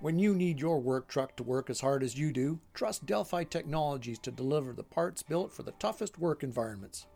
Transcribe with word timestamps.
When 0.00 0.18
you 0.18 0.34
need 0.34 0.58
your 0.58 0.80
work 0.80 1.08
truck 1.08 1.36
to 1.36 1.42
work 1.42 1.68
as 1.68 1.82
hard 1.82 2.02
as 2.02 2.18
you 2.18 2.32
do, 2.32 2.58
trust 2.72 3.04
Delphi 3.04 3.44
Technologies 3.44 4.18
to 4.20 4.30
deliver 4.30 4.72
the 4.72 4.82
parts 4.82 5.22
built 5.22 5.52
for 5.52 5.62
the 5.62 5.72
toughest 5.72 6.18
work 6.18 6.42
environments. 6.42 7.06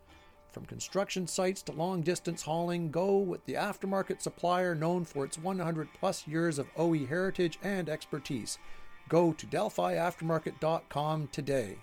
From 0.51 0.67
construction 0.67 1.25
sites 1.25 1.63
to 1.63 1.71
long 1.71 2.01
distance 2.01 2.43
hauling, 2.43 2.91
go 2.91 3.17
with 3.17 3.43
the 3.45 3.55
aftermarket 3.55 4.21
supplier 4.21 4.75
known 4.75 5.03
for 5.03 5.25
its 5.25 5.39
100 5.39 5.89
plus 5.99 6.27
years 6.27 6.59
of 6.59 6.69
OE 6.77 7.07
heritage 7.07 7.57
and 7.63 7.89
expertise. 7.89 8.59
Go 9.09 9.33
to 9.33 9.47
DelphiAftermarket.com 9.47 11.29
today. 11.31 11.79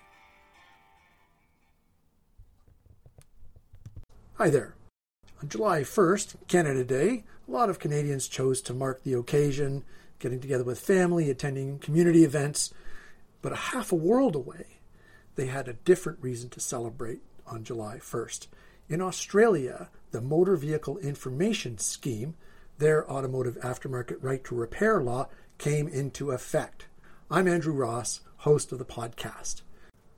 Hi 4.35 4.49
there. 4.49 4.75
On 5.41 5.49
July 5.49 5.81
1st, 5.81 6.47
Canada 6.47 6.85
Day, 6.85 7.25
a 7.45 7.51
lot 7.51 7.69
of 7.69 7.77
Canadians 7.77 8.29
chose 8.29 8.61
to 8.61 8.73
mark 8.73 9.03
the 9.03 9.13
occasion 9.13 9.83
getting 10.23 10.39
together 10.39 10.63
with 10.63 10.79
family, 10.79 11.29
attending 11.29 11.77
community 11.79 12.23
events. 12.23 12.73
But 13.41 13.51
a 13.51 13.57
half 13.57 13.91
a 13.91 13.95
world 13.95 14.37
away, 14.37 14.79
they 15.35 15.47
had 15.47 15.67
a 15.67 15.73
different 15.73 16.19
reason 16.21 16.49
to 16.51 16.61
celebrate 16.61 17.19
on 17.45 17.65
July 17.65 17.97
1st. 17.97 18.47
In 18.87 19.01
Australia, 19.01 19.89
the 20.11 20.21
Motor 20.21 20.55
Vehicle 20.55 20.97
Information 20.99 21.77
Scheme, 21.77 22.35
their 22.77 23.09
automotive 23.11 23.57
aftermarket 23.57 24.15
right 24.21 24.41
to 24.45 24.55
repair 24.55 25.01
law, 25.01 25.27
came 25.57 25.89
into 25.89 26.31
effect. 26.31 26.85
I'm 27.29 27.45
Andrew 27.45 27.73
Ross, 27.73 28.21
host 28.37 28.71
of 28.71 28.79
the 28.79 28.85
podcast. 28.85 29.61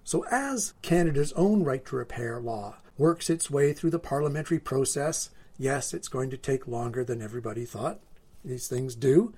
So, 0.04 0.24
as 0.30 0.76
Canada's 0.84 1.34
own 1.34 1.64
right 1.64 1.84
to 1.84 1.96
repair 1.96 2.40
law 2.40 2.76
works 2.96 3.32
its 3.32 3.50
way 3.50 3.74
through 3.74 3.90
the 3.90 3.98
parliamentary 3.98 4.60
process, 4.60 5.32
yes, 5.58 5.96
it's 5.96 6.10
going 6.10 6.30
to 6.30 6.38
take 6.38 6.68
longer 6.68 7.04
than 7.04 7.24
everybody 7.24 7.66
thought 7.66 8.02
these 8.44 8.68
things 8.68 8.94
do 8.94 9.34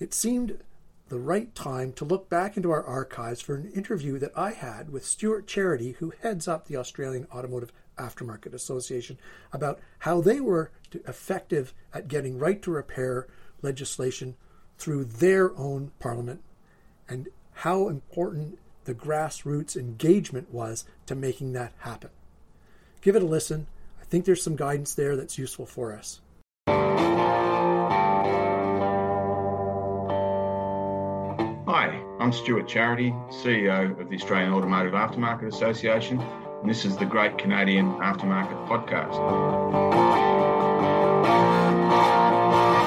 it 0.00 0.12
seemed 0.14 0.58
the 1.08 1.18
right 1.18 1.54
time 1.54 1.92
to 1.92 2.04
look 2.04 2.28
back 2.28 2.56
into 2.56 2.70
our 2.70 2.84
archives 2.84 3.40
for 3.40 3.54
an 3.54 3.70
interview 3.72 4.18
that 4.18 4.32
I 4.36 4.52
had 4.52 4.90
with 4.90 5.04
Stuart 5.04 5.46
Charity, 5.46 5.92
who 5.98 6.12
heads 6.22 6.48
up 6.48 6.66
the 6.66 6.76
Australian 6.76 7.26
Automotive 7.32 7.72
Aftermarket 7.98 8.54
Association, 8.54 9.18
about 9.52 9.78
how 10.00 10.20
they 10.20 10.40
were 10.40 10.70
effective 10.92 11.74
at 11.92 12.08
getting 12.08 12.38
right 12.38 12.62
to 12.62 12.70
repair 12.70 13.26
legislation 13.60 14.36
through 14.78 15.04
their 15.04 15.56
own 15.58 15.90
parliament 15.98 16.42
and 17.08 17.28
how 17.52 17.88
important 17.88 18.58
the 18.84 18.94
grassroots 18.94 19.76
engagement 19.76 20.52
was 20.52 20.84
to 21.06 21.14
making 21.14 21.52
that 21.52 21.72
happen. 21.80 22.10
Give 23.02 23.16
it 23.16 23.22
a 23.22 23.26
listen. 23.26 23.66
I 24.00 24.04
think 24.04 24.24
there's 24.24 24.42
some 24.42 24.56
guidance 24.56 24.94
there 24.94 25.16
that's 25.16 25.38
useful 25.38 25.66
for 25.66 25.92
us. 25.92 26.20
I'm 31.72 32.32
Stuart 32.32 32.66
Charity, 32.66 33.12
CEO 33.28 33.98
of 34.00 34.10
the 34.10 34.16
Australian 34.16 34.52
Automotive 34.52 34.92
Aftermarket 34.92 35.46
Association, 35.46 36.18
and 36.18 36.68
this 36.68 36.84
is 36.84 36.96
the 36.96 37.04
Great 37.04 37.38
Canadian 37.38 37.92
Aftermarket 37.98 38.66
Podcast. 38.66 39.14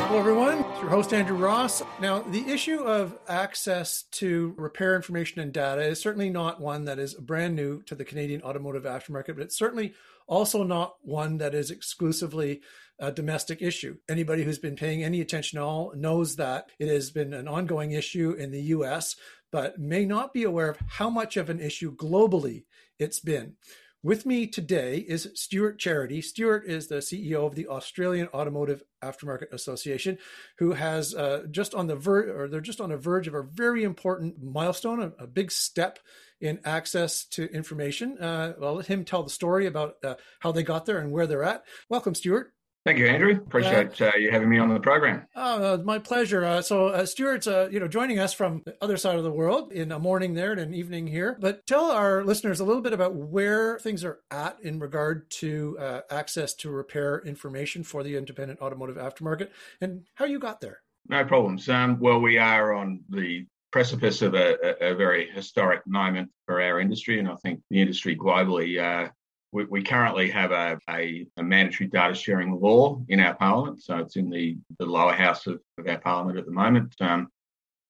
Hello, 0.07 0.19
everyone. 0.19 0.59
It's 0.59 0.81
your 0.81 0.89
host, 0.89 1.13
Andrew 1.13 1.37
Ross. 1.37 1.81
Now, 2.01 2.23
the 2.23 2.45
issue 2.51 2.81
of 2.81 3.17
access 3.29 4.03
to 4.11 4.53
repair 4.57 4.97
information 4.97 5.39
and 5.39 5.53
data 5.53 5.83
is 5.83 6.01
certainly 6.01 6.29
not 6.29 6.59
one 6.59 6.83
that 6.83 6.99
is 6.99 7.13
brand 7.13 7.55
new 7.55 7.81
to 7.83 7.95
the 7.95 8.03
Canadian 8.03 8.41
automotive 8.41 8.83
aftermarket, 8.83 9.37
but 9.37 9.43
it's 9.43 9.57
certainly 9.57 9.93
also 10.27 10.61
not 10.63 10.95
one 11.03 11.37
that 11.37 11.55
is 11.55 11.71
exclusively 11.71 12.61
a 13.03 13.11
domestic 13.11 13.61
issue. 13.61 13.97
Anybody 14.07 14.43
who's 14.43 14.59
been 14.59 14.77
paying 14.77 15.03
any 15.03 15.19
attention 15.19 15.59
at 15.59 15.63
all 15.63 15.93
knows 15.93 16.37
that 16.37 16.69
it 16.79 16.87
has 16.87 17.11
been 17.11 17.33
an 17.33 17.49
ongoing 17.49 17.91
issue 17.91 18.31
in 18.31 18.51
the 18.51 18.61
US, 18.61 19.17
but 19.51 19.77
may 19.77 20.05
not 20.05 20.33
be 20.33 20.43
aware 20.43 20.69
of 20.69 20.77
how 20.87 21.09
much 21.09 21.35
of 21.35 21.49
an 21.49 21.59
issue 21.59 21.93
globally 21.93 22.63
it's 22.97 23.19
been. 23.19 23.55
With 24.01 24.25
me 24.25 24.47
today 24.47 24.97
is 24.97 25.29
Stuart 25.33 25.79
Charity. 25.79 26.21
Stuart 26.21 26.65
is 26.65 26.87
the 26.87 26.95
CEO 26.95 27.45
of 27.45 27.55
the 27.55 27.67
Australian 27.67 28.29
Automotive 28.33 28.83
Aftermarket 29.01 29.51
Association, 29.51 30.17
who 30.57 30.71
has 30.73 31.13
uh, 31.13 31.43
just 31.51 31.73
on 31.73 31.87
the 31.87 31.95
verge, 31.95 32.29
or 32.29 32.47
they're 32.47 32.61
just 32.61 32.81
on 32.81 32.89
the 32.89 32.97
verge 32.97 33.27
of 33.27 33.33
a 33.33 33.43
very 33.43 33.83
important 33.83 34.41
milestone, 34.41 35.01
a, 35.01 35.23
a 35.23 35.27
big 35.27 35.51
step 35.51 35.99
in 36.39 36.59
access 36.63 37.25
to 37.25 37.51
information. 37.53 38.17
Uh, 38.17 38.53
I'll 38.61 38.75
let 38.75 38.87
him 38.87 39.03
tell 39.03 39.23
the 39.23 39.29
story 39.29 39.67
about 39.67 39.95
uh, 40.03 40.15
how 40.39 40.53
they 40.53 40.63
got 40.63 40.85
there 40.85 40.99
and 40.99 41.11
where 41.11 41.27
they're 41.27 41.43
at. 41.43 41.63
Welcome, 41.89 42.15
Stuart. 42.15 42.53
Thank 42.85 42.97
you, 42.97 43.07
Andrew. 43.07 43.31
Appreciate 43.37 44.01
uh, 44.01 44.11
you 44.17 44.29
having 44.29 44.49
me 44.49 44.57
on 44.57 44.67
the 44.67 44.79
program. 44.79 45.25
Oh, 45.37 45.75
uh, 45.75 45.77
my 45.77 45.99
pleasure. 45.99 46.43
Uh, 46.43 46.61
so, 46.61 46.87
uh, 46.87 47.05
Stuart's, 47.05 47.47
uh, 47.47 47.69
you 47.71 47.79
know, 47.79 47.87
joining 47.87 48.19
us 48.19 48.33
from 48.33 48.61
the 48.65 48.75
other 48.81 48.97
side 48.97 49.15
of 49.15 49.23
the 49.23 49.31
world 49.31 49.71
in 49.71 49.93
a 49.93 49.99
morning 49.99 50.33
there 50.33 50.51
and 50.51 50.59
an 50.59 50.73
evening 50.73 51.07
here. 51.07 51.37
But 51.39 51.65
tell 51.65 51.91
our 51.91 52.25
listeners 52.25 52.59
a 52.59 52.65
little 52.65 52.81
bit 52.81 52.91
about 52.91 53.15
where 53.15 53.79
things 53.79 54.03
are 54.03 54.19
at 54.31 54.57
in 54.61 54.79
regard 54.79 55.31
to 55.31 55.77
uh, 55.79 56.01
access 56.09 56.53
to 56.55 56.71
repair 56.71 57.23
information 57.25 57.83
for 57.83 58.03
the 58.03 58.17
independent 58.17 58.59
automotive 58.59 58.97
aftermarket 58.97 59.51
and 59.79 60.05
how 60.15 60.25
you 60.25 60.37
got 60.37 60.59
there. 60.59 60.81
No 61.07 61.23
problems. 61.23 61.69
Um, 61.69 61.99
well, 62.01 62.19
we 62.19 62.37
are 62.37 62.73
on 62.73 63.01
the 63.09 63.45
precipice 63.71 64.21
of 64.21 64.35
a, 64.35 64.75
a, 64.81 64.93
very 64.93 65.29
historic 65.31 65.81
moment 65.87 66.29
for 66.45 66.61
our 66.61 66.79
industry, 66.79 67.19
and 67.19 67.27
I 67.27 67.35
think 67.37 67.61
the 67.69 67.81
industry 67.81 68.15
globally 68.15 68.77
uh, 68.77 69.09
we, 69.53 69.65
we 69.65 69.83
currently 69.83 70.29
have 70.31 70.51
a, 70.51 70.79
a, 70.89 71.27
a, 71.37 71.43
mandatory 71.43 71.87
data 71.87 72.15
sharing 72.15 72.59
law 72.59 72.99
in 73.07 73.19
our 73.19 73.35
parliament. 73.35 73.83
So 73.83 73.97
it's 73.99 74.15
in 74.15 74.29
the, 74.29 74.57
the 74.79 74.85
lower 74.85 75.13
house 75.13 75.45
of, 75.47 75.61
of 75.77 75.87
our 75.87 75.99
parliament 75.99 76.39
at 76.39 76.45
the 76.45 76.51
moment. 76.51 76.93
Um, 76.99 77.29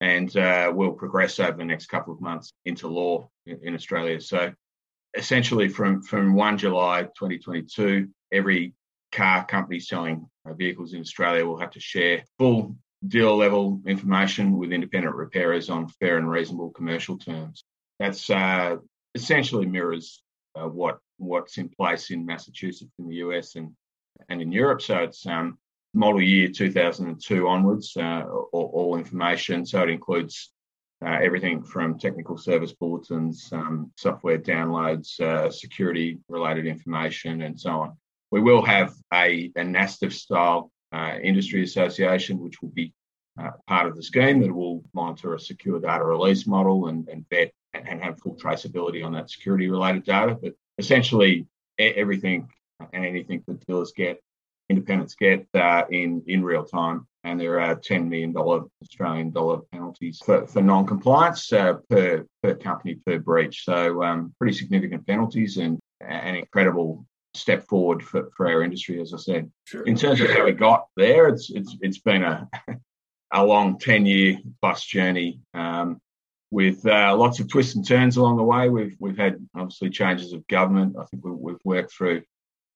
and 0.02 0.36
uh, 0.36 0.70
will 0.76 0.92
progress 0.92 1.40
over 1.40 1.58
the 1.58 1.64
next 1.64 1.86
couple 1.86 2.14
of 2.14 2.20
months 2.20 2.52
into 2.66 2.90
law 2.90 3.30
in, 3.46 3.60
in 3.64 3.74
Australia. 3.74 4.20
So 4.20 4.52
essentially, 5.18 5.70
from, 5.70 6.02
from 6.02 6.36
1 6.36 6.58
July 6.58 7.04
2022, 7.04 8.10
every 8.34 8.74
car 9.14 9.46
company 9.46 9.80
selling 9.80 10.28
uh, 10.46 10.54
vehicles 10.54 10.94
in 10.94 11.00
Australia 11.00 11.46
will 11.46 11.58
have 11.58 11.72
to 11.72 11.80
share 11.80 12.26
full 12.38 12.76
deal 13.08 13.38
level 13.38 13.82
information 13.86 14.58
with 14.58 14.74
independent 14.74 15.16
repairers 15.16 15.70
on 15.70 15.88
fair 15.88 16.18
and 16.18 16.30
reasonable 16.30 16.72
commercial 16.72 17.18
terms. 17.18 17.64
That's 18.00 18.30
uh, 18.30 18.78
essentially 19.16 19.66
mirrors 19.66 20.23
uh, 20.56 20.68
what 20.68 21.00
what's 21.18 21.58
in 21.58 21.70
place 21.70 22.12
in 22.12 22.26
Massachusetts 22.26 22.92
in 23.00 23.08
the 23.08 23.16
US 23.16 23.56
and 23.56 23.72
and 24.30 24.42
in 24.42 24.52
Europe. 24.52 24.82
So 24.82 25.00
it's 25.00 25.26
um, 25.26 25.58
model 25.94 26.22
year 26.22 26.48
2002 26.48 27.48
onwards, 27.48 27.96
uh, 27.98 28.24
all, 28.52 28.72
all, 28.74 28.98
information. 28.98 29.66
So 29.66 29.84
it 29.84 29.90
includes 29.90 30.52
uh, 31.06 31.20
everything 31.22 31.64
from 31.64 32.00
technical 32.00 32.38
service 32.38 32.74
bulletins, 32.74 33.50
um, 33.52 33.92
software 33.98 34.40
downloads, 34.40 35.20
uh, 35.20 35.52
security 35.52 36.20
related 36.30 36.66
information, 36.66 37.42
and 37.42 37.60
so 37.60 37.72
on. 37.72 37.98
We 38.32 38.42
will 38.42 38.64
have 38.64 38.94
a, 39.14 39.52
a 39.56 39.62
NASTF 39.62 40.14
style 40.14 40.72
uh, 40.92 41.18
industry 41.22 41.64
association, 41.64 42.40
which 42.40 42.62
will 42.62 42.70
be 42.70 42.94
uh, 43.40 43.52
part 43.68 43.88
of 43.88 43.96
the 43.96 44.04
scheme 44.04 44.42
that 44.42 44.54
will 44.54 44.84
monitor 44.94 45.34
a 45.34 45.40
secure 45.40 45.80
data 45.80 46.04
release 46.04 46.48
model 46.48 46.88
and, 46.88 47.08
and 47.10 47.26
vet 47.30 47.52
have 48.04 48.20
full 48.20 48.36
traceability 48.36 49.06
on 49.06 49.14
that 49.14 49.30
security 49.30 49.70
related 49.70 50.04
data. 50.04 50.38
But 50.42 50.54
essentially, 50.78 51.48
everything 51.80 52.50
and 52.92 53.06
anything 53.06 53.44
that 53.48 53.66
dealers 53.66 53.94
get, 53.96 54.22
independents 54.70 55.16
get 55.16 55.48
uh, 55.54 55.84
in, 55.90 56.24
in 56.28 56.44
real 56.44 56.66
time. 56.66 57.08
And 57.24 57.40
there 57.40 57.60
are 57.62 57.76
$10 57.76 58.10
million 58.10 58.36
Australian 58.36 59.32
dollar 59.32 59.62
penalties 59.72 60.22
for, 60.26 60.46
for 60.46 60.62
non 60.62 60.86
compliance 60.86 61.54
uh, 61.54 61.76
per, 61.90 62.26
per 62.42 62.56
company 62.56 62.96
per 62.96 63.18
breach. 63.20 63.64
So, 63.64 64.04
um, 64.04 64.34
pretty 64.38 64.58
significant 64.58 65.08
penalties 65.08 65.58
and 65.58 65.80
an 66.02 66.36
incredible 66.36 67.06
step 67.34 67.66
forward 67.68 68.04
for, 68.04 68.30
for 68.36 68.48
our 68.48 68.64
industry, 68.64 69.02
as 69.02 69.14
I 69.14 69.18
said. 69.18 69.52
Sure. 69.66 69.84
In 69.84 69.96
terms 69.96 70.22
of 70.22 70.30
how 70.30 70.46
we 70.46 70.52
got 70.52 70.88
there, 70.96 71.28
it's 71.28 71.50
it's 71.50 71.76
it's 71.82 72.00
been 72.00 72.24
a 72.24 72.48
a 73.34 73.44
long 73.44 73.80
ten 73.80 74.06
year 74.06 74.38
plus 74.62 74.84
journey. 74.84 75.40
Um, 75.54 76.00
with 76.54 76.86
uh, 76.86 77.16
lots 77.18 77.40
of 77.40 77.50
twists 77.50 77.74
and 77.74 77.86
turns 77.86 78.16
along 78.16 78.38
the 78.38 78.44
way. 78.44 78.70
We've 78.70 78.96
we've 79.00 79.18
had 79.18 79.44
obviously 79.56 79.90
changes 79.90 80.34
of 80.34 80.48
government. 80.48 80.96
I 81.00 81.06
think 81.06 81.26
we, 81.26 81.52
have 81.52 81.60
worked 81.66 81.92
through 81.92 82.22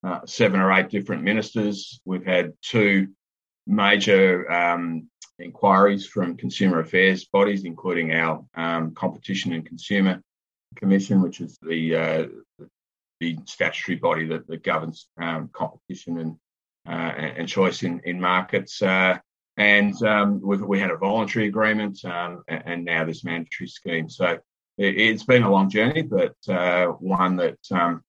uh, 0.04 0.22
seven 0.26 0.60
or 0.60 0.72
eight 0.72 0.90
different 0.90 1.22
ministers. 1.22 2.02
We've 2.04 2.26
had 2.26 2.54
two 2.64 3.10
major 3.68 4.52
um, 4.52 5.10
inquiries 5.38 6.08
from 6.08 6.38
consumer 6.38 6.80
affairs 6.80 7.26
bodies, 7.26 7.66
including 7.66 8.14
our 8.14 8.44
um, 8.56 8.96
Competition 8.96 9.54
and 9.54 9.64
Consumer 9.64 10.24
Commission, 10.76 11.22
which 11.22 11.40
is 11.40 11.60
the 11.62 11.96
uh, 11.96 12.26
the 13.20 13.38
statutory 13.46 13.98
body 13.98 14.26
that, 14.26 14.48
that 14.48 14.64
governs 14.64 15.08
um, 15.22 15.52
competition 15.54 16.18
and 16.18 16.36
uh, 16.90 17.14
and 17.38 17.48
choice 17.48 17.84
in 17.84 18.02
in 18.06 18.20
markets. 18.20 18.82
And 19.58 20.02
um, 20.04 20.40
we 20.42 20.80
had 20.80 20.92
a 20.92 20.98
voluntary 20.98 21.48
agreement, 21.48 22.06
um, 22.06 22.44
and 22.48 22.86
now 22.86 23.06
this 23.06 23.24
mandatory 23.24 23.68
scheme. 23.68 24.08
So 24.08 24.38
it, 24.78 25.12
has 25.12 25.24
been 25.24 25.44
a 25.44 25.52
long 25.52 25.70
journey, 25.70 26.04
but 26.04 26.36
uh, 26.48 26.88
one 26.88 27.38
that 27.38 27.58
um, 27.72 28.04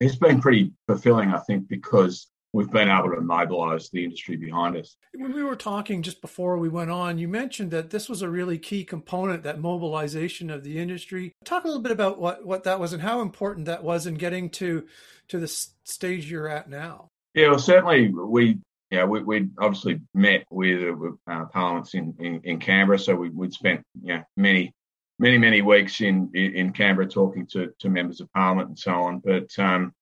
has 0.00 0.14
been 0.14 0.40
pretty 0.40 0.72
fulfilling, 0.86 1.34
I 1.34 1.38
think, 1.40 1.68
because 1.68 2.28
we've 2.52 2.70
been 2.70 2.88
able 2.88 3.10
to 3.10 3.20
mobilise 3.20 3.88
the 3.90 4.04
industry 4.04 4.36
behind 4.36 4.76
us. 4.76 4.96
When 5.14 5.32
we 5.32 5.42
were 5.42 5.56
talking 5.56 6.02
just 6.02 6.20
before 6.20 6.58
we 6.58 6.68
went 6.68 6.90
on, 6.90 7.18
you 7.18 7.26
mentioned 7.26 7.70
that 7.70 7.90
this 7.90 8.08
was 8.08 8.22
a 8.22 8.28
really 8.28 8.58
key 8.58 8.84
component, 8.84 9.42
that 9.42 9.58
mobilization 9.58 10.50
of 10.50 10.62
the 10.62 10.78
industry. 10.78 11.32
Talk 11.44 11.64
a 11.64 11.66
little 11.66 11.82
bit 11.82 11.92
about 11.92 12.20
what, 12.20 12.44
what 12.44 12.64
that 12.64 12.78
was 12.78 12.92
and 12.92 13.02
how 13.02 13.20
important 13.20 13.66
that 13.66 13.82
was 13.82 14.06
in 14.06 14.14
getting 14.14 14.50
to 14.50 14.86
to 15.28 15.38
the 15.38 15.48
stage 15.48 16.30
you're 16.30 16.48
at 16.48 16.68
now. 16.68 17.08
Yeah, 17.34 17.48
well, 17.48 17.58
certainly 17.58 18.08
we 18.08 18.58
yeah, 18.92 19.04
we, 19.04 19.22
would 19.22 19.52
obviously 19.58 20.02
met 20.12 20.44
with, 20.50 20.96
uh, 21.26 21.46
parliaments 21.46 21.94
in, 21.94 22.14
in, 22.18 22.42
in, 22.44 22.60
Canberra, 22.60 22.98
so 22.98 23.16
we, 23.16 23.30
would 23.30 23.54
spent 23.54 23.82
you 24.02 24.16
know, 24.16 24.22
many, 24.36 24.74
many, 25.18 25.38
many 25.38 25.62
weeks 25.62 26.02
in, 26.02 26.30
in 26.34 26.72
Canberra 26.74 27.08
talking 27.08 27.46
to, 27.46 27.72
to 27.78 27.88
members 27.88 28.20
of 28.20 28.30
parliament 28.34 28.68
and 28.68 28.78
so 28.78 28.92
on. 28.92 29.20
But 29.24 29.58
um, 29.58 29.94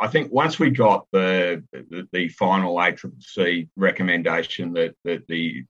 I 0.00 0.08
think 0.08 0.30
once 0.30 0.58
we 0.58 0.70
got 0.70 1.06
the 1.10 1.64
the, 1.72 2.06
the 2.12 2.28
final 2.28 2.76
ACCC 2.76 3.68
recommendation 3.76 4.72
that 4.74 4.94
that 5.04 5.26
the 5.26 5.64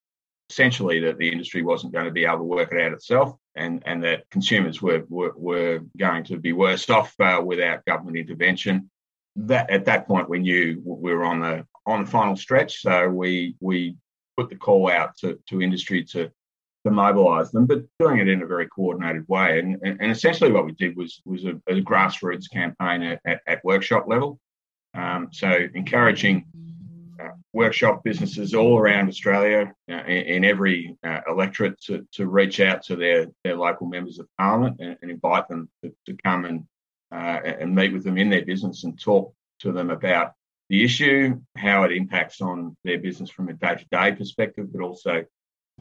essentially 0.50 1.00
that 1.00 1.18
the 1.18 1.30
industry 1.30 1.62
wasn't 1.62 1.92
going 1.92 2.06
to 2.06 2.10
be 2.10 2.24
able 2.24 2.38
to 2.38 2.44
work 2.44 2.72
it 2.72 2.80
out 2.80 2.92
itself, 2.92 3.36
and 3.54 3.82
and 3.86 4.02
that 4.04 4.28
consumers 4.30 4.80
were 4.82 5.04
were, 5.08 5.32
were 5.36 5.80
going 5.96 6.24
to 6.24 6.38
be 6.38 6.52
worse 6.52 6.88
off 6.90 7.14
uh, 7.20 7.40
without 7.44 7.84
government 7.84 8.16
intervention. 8.16 8.90
That 9.36 9.70
at 9.70 9.84
that 9.86 10.06
point 10.06 10.28
we 10.28 10.38
knew 10.38 10.80
we 10.84 11.12
were 11.12 11.24
on 11.24 11.40
the 11.40 11.66
on 11.86 12.04
the 12.04 12.10
final 12.10 12.36
stretch, 12.36 12.81
so 12.81 13.08
we 13.08 13.56
we 13.60 13.96
put 14.36 14.48
the 14.48 14.56
call 14.56 14.90
out 14.90 15.16
to, 15.19 15.38
to 15.48 15.62
industry 15.62 16.04
to 16.04 16.31
to 16.84 16.90
mobilise 16.90 17.50
them, 17.50 17.66
but 17.66 17.82
doing 17.98 18.19
it 18.19 18.28
in 18.28 18.42
a 18.42 18.46
very 18.46 18.69
coordinated 18.69 19.26
way. 19.26 19.58
And, 19.58 19.78
and 19.82 20.10
essentially, 20.10 20.52
what 20.52 20.66
we 20.66 20.72
did 20.72 20.96
was 20.96 21.22
was 21.25 21.44
a, 21.44 21.60
a 21.66 21.81
grassroots 21.81 22.50
campaign 22.50 23.19
at, 23.25 23.40
at, 23.46 23.64
workshop 23.64 24.04
level. 24.06 24.38
Um, 24.94 25.28
so 25.32 25.66
encouraging 25.75 26.44
uh, 27.22 27.31
workshop 27.52 28.04
businesses 28.04 28.54
all 28.54 28.78
around 28.78 29.08
Australia 29.08 29.72
uh, 29.90 30.04
in, 30.04 30.26
in, 30.26 30.44
every 30.44 30.96
uh, 31.04 31.20
electorate 31.28 31.81
to, 31.82 32.06
to 32.12 32.26
reach 32.26 32.60
out 32.60 32.82
to 32.84 32.96
their, 32.96 33.26
their 33.44 33.56
local 33.56 33.86
members 33.86 34.19
of 34.19 34.28
parliament 34.38 34.76
and, 34.78 34.96
and 35.00 35.10
invite 35.10 35.48
them 35.48 35.69
to, 35.82 35.92
to 36.06 36.16
come 36.22 36.44
and 36.44 36.64
uh, 37.12 37.40
and 37.60 37.75
meet 37.75 37.92
with 37.92 38.04
them 38.04 38.19
in 38.19 38.28
their 38.28 38.44
business 38.44 38.84
and 38.84 39.00
talk 39.00 39.32
to 39.60 39.72
them 39.72 39.90
about 39.90 40.32
the 40.69 40.84
issue, 40.84 41.40
how 41.56 41.84
it 41.84 41.93
impacts 41.93 42.40
on 42.40 42.76
their 42.84 42.99
business 42.99 43.31
from 43.31 43.49
a 43.49 43.52
day 43.52 43.75
to 43.76 43.87
day 43.90 44.12
perspective, 44.12 44.72
but 44.72 44.82
also 44.82 45.25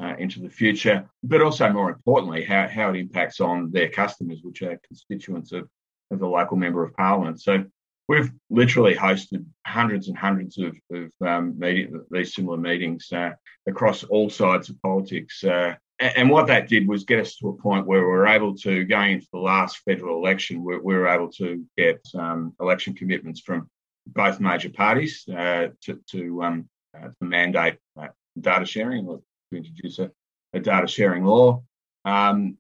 uh, 0.01 0.15
into 0.18 0.39
the 0.41 0.50
future, 0.50 1.09
but 1.24 1.41
also 1.41 1.71
more 1.71 1.89
importantly, 1.89 2.44
how, 2.44 2.68
how 2.68 2.89
it 2.89 2.97
impacts 2.97 3.39
on 3.39 3.71
their 3.71 3.89
customers, 3.89 4.39
which 4.41 4.62
are 4.62 4.80
constituents 4.88 5.51
of, 5.51 5.68
of 6.12 6.19
the 6.19 6.27
local 6.27 6.57
member 6.57 6.83
of 6.83 6.94
parliament. 6.95 7.41
So 7.41 7.63
we've 8.07 8.31
literally 8.50 8.95
hosted 8.95 9.45
hundreds 9.65 10.07
and 10.07 10.18
hundreds 10.18 10.57
of, 10.57 10.75
of 10.91 11.09
um, 11.25 11.57
meeting, 11.57 12.03
these 12.12 12.33
similar 12.33 12.57
meetings 12.57 13.07
uh, 13.12 13.31
across 13.68 14.03
all 14.03 14.29
sides 14.29 14.69
of 14.69 14.81
politics. 14.81 15.44
Uh, 15.44 15.75
and 16.00 16.29
what 16.29 16.47
that 16.47 16.68
did 16.68 16.88
was 16.88 17.06
get 17.06 17.19
us 17.19 17.36
to 17.38 17.50
a 17.50 17.62
point 17.62 17.86
where 17.86 18.01
we 18.01 18.07
were 18.07 18.27
able 18.27 18.56
to, 18.57 18.83
going 18.83 19.13
into 19.13 19.27
the 19.31 19.39
last 19.39 19.77
federal 19.86 20.18
election, 20.18 20.63
we, 20.63 20.77
we 20.77 20.95
were 20.95 21.07
able 21.07 21.31
to 21.33 21.63
get 21.77 22.01
um, 22.15 22.53
election 22.59 22.94
commitments 22.94 23.39
from 23.39 23.69
both 24.07 24.39
major 24.39 24.69
parties 24.69 25.25
uh, 25.29 25.67
to, 25.81 26.00
to, 26.11 26.44
um, 26.44 26.69
uh, 26.95 27.07
to 27.07 27.25
mandate 27.25 27.77
uh, 28.00 28.07
data 28.39 28.65
sharing 28.65 29.07
or 29.07 29.21
to 29.51 29.57
introduce 29.57 30.00
a, 30.00 30.11
a 30.53 30.59
data 30.59 30.88
sharing 30.88 31.23
law. 31.23 31.63
Um, 32.05 32.57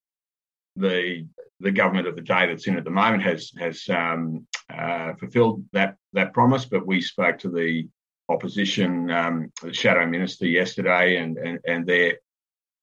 the 0.75 1.27
the 1.59 1.71
government 1.71 2.07
of 2.07 2.15
the 2.15 2.21
day 2.21 2.47
that's 2.47 2.67
in 2.67 2.77
at 2.77 2.83
the 2.83 2.89
moment 2.89 3.23
has 3.23 3.51
has 3.57 3.87
um, 3.89 4.45
uh, 4.73 5.13
fulfilled 5.13 5.63
that 5.71 5.95
that 6.13 6.33
promise, 6.33 6.65
but 6.65 6.85
we 6.85 7.01
spoke 7.01 7.37
to 7.39 7.49
the 7.49 7.87
opposition, 8.29 9.09
um, 9.11 9.51
the 9.61 9.73
shadow 9.73 10.05
minister 10.05 10.47
yesterday, 10.47 11.17
and 11.17 11.37
and 11.37 11.59
and 11.65 11.85
they 11.85 12.15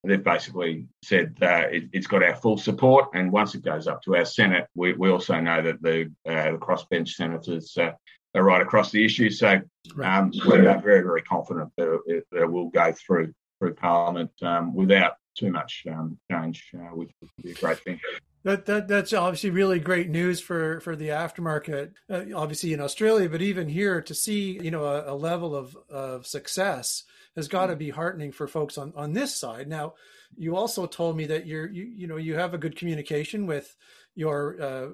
they've 0.04 0.24
basically 0.24 0.86
said 1.02 1.36
uh, 1.42 1.66
it, 1.70 1.90
has 1.94 2.06
got 2.06 2.22
our 2.22 2.36
full 2.36 2.56
support. 2.56 3.10
And 3.14 3.30
once 3.32 3.54
it 3.54 3.64
goes 3.64 3.86
up 3.86 4.02
to 4.02 4.16
our 4.16 4.24
Senate, 4.24 4.66
we, 4.74 4.94
we 4.94 5.10
also 5.10 5.38
know 5.40 5.60
that 5.62 5.82
the, 5.82 6.10
uh, 6.26 6.52
the 6.52 6.58
crossbench 6.58 7.10
senators 7.10 7.76
are 8.34 8.44
right 8.44 8.62
across 8.62 8.90
the 8.90 9.04
issue. 9.04 9.30
So 9.30 9.60
um, 10.02 10.32
we're 10.46 10.62
very, 10.80 11.02
very 11.02 11.22
confident 11.22 11.70
that 11.76 12.00
it, 12.06 12.26
that 12.30 12.42
it 12.42 12.50
will 12.50 12.70
go 12.70 12.92
through 12.92 13.34
through 13.58 13.74
Parliament 13.74 14.30
um, 14.42 14.74
without 14.74 15.14
too 15.36 15.50
much 15.50 15.84
um, 15.90 16.18
change, 16.30 16.70
uh, 16.74 16.94
which 16.94 17.10
would 17.20 17.30
be 17.42 17.50
a 17.50 17.54
great 17.54 17.78
thing. 17.78 18.00
That, 18.42 18.64
that 18.66 18.88
that's 18.88 19.12
obviously 19.12 19.50
really 19.50 19.78
great 19.78 20.08
news 20.08 20.40
for 20.40 20.80
for 20.80 20.96
the 20.96 21.08
aftermarket, 21.08 21.92
uh, 22.08 22.24
obviously 22.34 22.72
in 22.72 22.80
Australia, 22.80 23.28
but 23.28 23.42
even 23.42 23.68
here 23.68 24.00
to 24.00 24.14
see 24.14 24.58
you 24.62 24.70
know 24.70 24.84
a, 24.84 25.12
a 25.12 25.14
level 25.14 25.54
of 25.54 25.76
of 25.90 26.26
success 26.26 27.04
has 27.36 27.48
got 27.48 27.66
to 27.66 27.76
be 27.76 27.90
heartening 27.90 28.32
for 28.32 28.48
folks 28.48 28.78
on 28.78 28.94
on 28.96 29.12
this 29.12 29.36
side. 29.36 29.68
Now, 29.68 29.94
you 30.36 30.56
also 30.56 30.86
told 30.86 31.16
me 31.16 31.26
that 31.26 31.46
you're 31.46 31.70
you 31.70 31.84
you 31.84 32.06
know 32.06 32.16
you 32.16 32.34
have 32.34 32.54
a 32.54 32.58
good 32.58 32.76
communication 32.76 33.46
with 33.46 33.76
your 34.14 34.60
uh, 34.60 34.88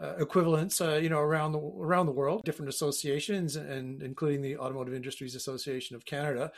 uh, 0.00 0.14
equivalents, 0.18 0.80
uh, 0.80 0.94
you 0.94 1.10
know, 1.10 1.18
around 1.18 1.52
the 1.52 1.58
around 1.58 2.06
the 2.06 2.12
world, 2.12 2.42
different 2.44 2.70
associations, 2.70 3.56
and 3.56 4.02
including 4.02 4.40
the 4.40 4.56
Automotive 4.56 4.94
Industries 4.94 5.34
Association 5.34 5.94
of 5.94 6.04
Canada 6.06 6.50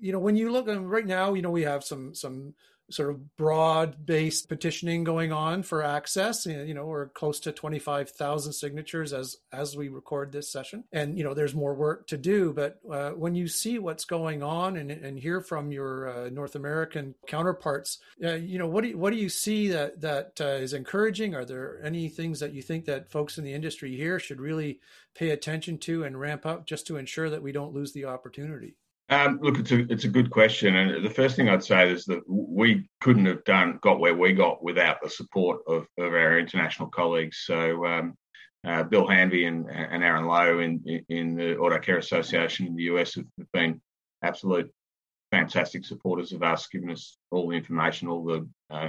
you 0.00 0.12
know, 0.12 0.18
when 0.18 0.36
you 0.36 0.50
look 0.50 0.66
right 0.68 1.06
now, 1.06 1.34
you 1.34 1.42
know, 1.42 1.50
we 1.50 1.62
have 1.62 1.84
some 1.84 2.14
some 2.14 2.54
sort 2.90 3.10
of 3.10 3.36
broad 3.36 4.04
based 4.04 4.48
petitioning 4.48 5.04
going 5.04 5.32
on 5.32 5.62
for 5.62 5.82
access 5.82 6.44
you 6.44 6.74
know 6.74 6.84
we're 6.84 7.08
close 7.08 7.40
to 7.40 7.50
25,000 7.50 8.52
signatures 8.52 9.12
as 9.12 9.38
as 9.52 9.76
we 9.76 9.88
record 9.88 10.32
this 10.32 10.50
session. 10.50 10.84
And 10.92 11.16
you 11.16 11.24
know 11.24 11.34
there's 11.34 11.54
more 11.54 11.74
work 11.74 12.06
to 12.08 12.18
do 12.18 12.52
but 12.52 12.78
uh, 12.90 13.10
when 13.10 13.34
you 13.34 13.48
see 13.48 13.78
what's 13.78 14.04
going 14.04 14.42
on 14.42 14.76
and, 14.76 14.90
and 14.90 15.18
hear 15.18 15.40
from 15.40 15.72
your 15.72 16.08
uh, 16.08 16.28
North 16.30 16.56
American 16.56 17.14
counterparts 17.26 17.98
uh, 18.22 18.34
you 18.34 18.58
know 18.58 18.68
what 18.68 18.82
do 18.82 18.90
you, 18.90 18.98
what 18.98 19.12
do 19.12 19.18
you 19.18 19.28
see 19.28 19.68
that 19.68 20.00
that 20.02 20.40
uh, 20.40 20.44
is 20.44 20.74
encouraging? 20.74 21.34
Are 21.34 21.44
there 21.44 21.80
any 21.82 22.08
things 22.08 22.40
that 22.40 22.52
you 22.52 22.60
think 22.60 22.84
that 22.84 23.10
folks 23.10 23.38
in 23.38 23.44
the 23.44 23.52
industry 23.52 23.96
here 23.96 24.18
should 24.18 24.40
really 24.40 24.80
pay 25.14 25.30
attention 25.30 25.78
to 25.78 26.04
and 26.04 26.20
ramp 26.20 26.44
up 26.44 26.66
just 26.66 26.86
to 26.88 26.96
ensure 26.96 27.30
that 27.30 27.42
we 27.42 27.52
don't 27.52 27.72
lose 27.72 27.92
the 27.92 28.04
opportunity 28.04 28.76
um, 29.10 29.38
look, 29.42 29.58
it's 29.58 29.70
a 29.70 29.80
it's 29.92 30.04
a 30.04 30.08
good 30.08 30.30
question, 30.30 30.76
and 30.76 31.04
the 31.04 31.10
first 31.10 31.36
thing 31.36 31.48
I'd 31.48 31.62
say 31.62 31.90
is 31.90 32.06
that 32.06 32.22
we 32.26 32.88
couldn't 33.02 33.26
have 33.26 33.44
done 33.44 33.78
got 33.82 34.00
where 34.00 34.14
we 34.14 34.32
got 34.32 34.62
without 34.62 35.02
the 35.02 35.10
support 35.10 35.60
of, 35.66 35.86
of 35.98 36.12
our 36.12 36.38
international 36.38 36.88
colleagues. 36.88 37.42
So 37.44 37.84
um, 37.84 38.14
uh, 38.66 38.82
Bill 38.84 39.06
Hanvey 39.06 39.46
and, 39.46 39.68
and 39.70 40.02
Aaron 40.02 40.24
Lowe 40.24 40.60
in 40.60 41.04
in 41.10 41.36
the 41.36 41.56
Auto 41.58 41.78
Care 41.80 41.98
Association 41.98 42.66
in 42.66 42.76
the 42.76 42.84
US 42.84 43.14
have 43.16 43.26
been 43.52 43.80
absolute 44.22 44.72
fantastic 45.30 45.84
supporters 45.84 46.32
of 46.32 46.42
us, 46.42 46.66
giving 46.68 46.90
us 46.90 47.18
all 47.30 47.48
the 47.48 47.56
information, 47.56 48.08
all 48.08 48.24
the 48.24 48.48
uh, 48.70 48.88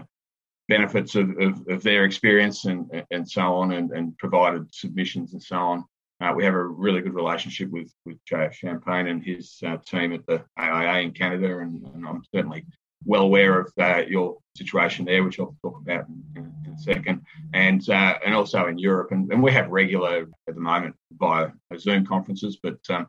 benefits 0.69 1.15
of, 1.15 1.29
of, 1.41 1.67
of, 1.67 1.83
their 1.83 2.05
experience 2.05 2.63
and 2.63 2.89
and 3.11 3.29
so 3.29 3.41
on, 3.41 3.73
and, 3.73 3.91
and 3.91 4.17
provided 4.17 4.73
submissions 4.73 5.33
and 5.33 5.43
so 5.43 5.57
on. 5.57 5.83
Uh, 6.21 6.33
we 6.35 6.45
have 6.45 6.53
a 6.53 6.63
really 6.63 7.01
good 7.01 7.13
relationship 7.13 7.69
with 7.71 7.91
with 8.05 8.17
JF 8.25 8.53
Champagne 8.53 9.07
and 9.07 9.23
his 9.23 9.59
uh, 9.65 9.77
team 9.85 10.13
at 10.13 10.25
the 10.25 10.43
AIA 10.57 11.01
in 11.01 11.11
Canada, 11.11 11.59
and, 11.59 11.85
and 11.93 12.07
I'm 12.07 12.23
certainly 12.33 12.65
well 13.05 13.23
aware 13.23 13.59
of 13.59 13.73
uh, 13.79 14.03
your 14.07 14.37
situation 14.55 15.05
there, 15.05 15.23
which 15.23 15.39
I'll 15.39 15.55
talk 15.61 15.79
about 15.81 16.05
in, 16.07 16.53
in 16.65 16.73
a 16.73 16.79
second, 16.79 17.21
and 17.53 17.87
uh, 17.89 18.17
and 18.25 18.33
also 18.33 18.67
in 18.67 18.77
Europe, 18.77 19.11
and, 19.11 19.31
and 19.31 19.43
we 19.43 19.51
have 19.51 19.69
regular 19.69 20.27
at 20.47 20.55
the 20.55 20.61
moment 20.61 20.95
via 21.11 21.49
Zoom 21.77 22.05
conferences, 22.05 22.59
but 22.63 22.79
um, 22.89 23.07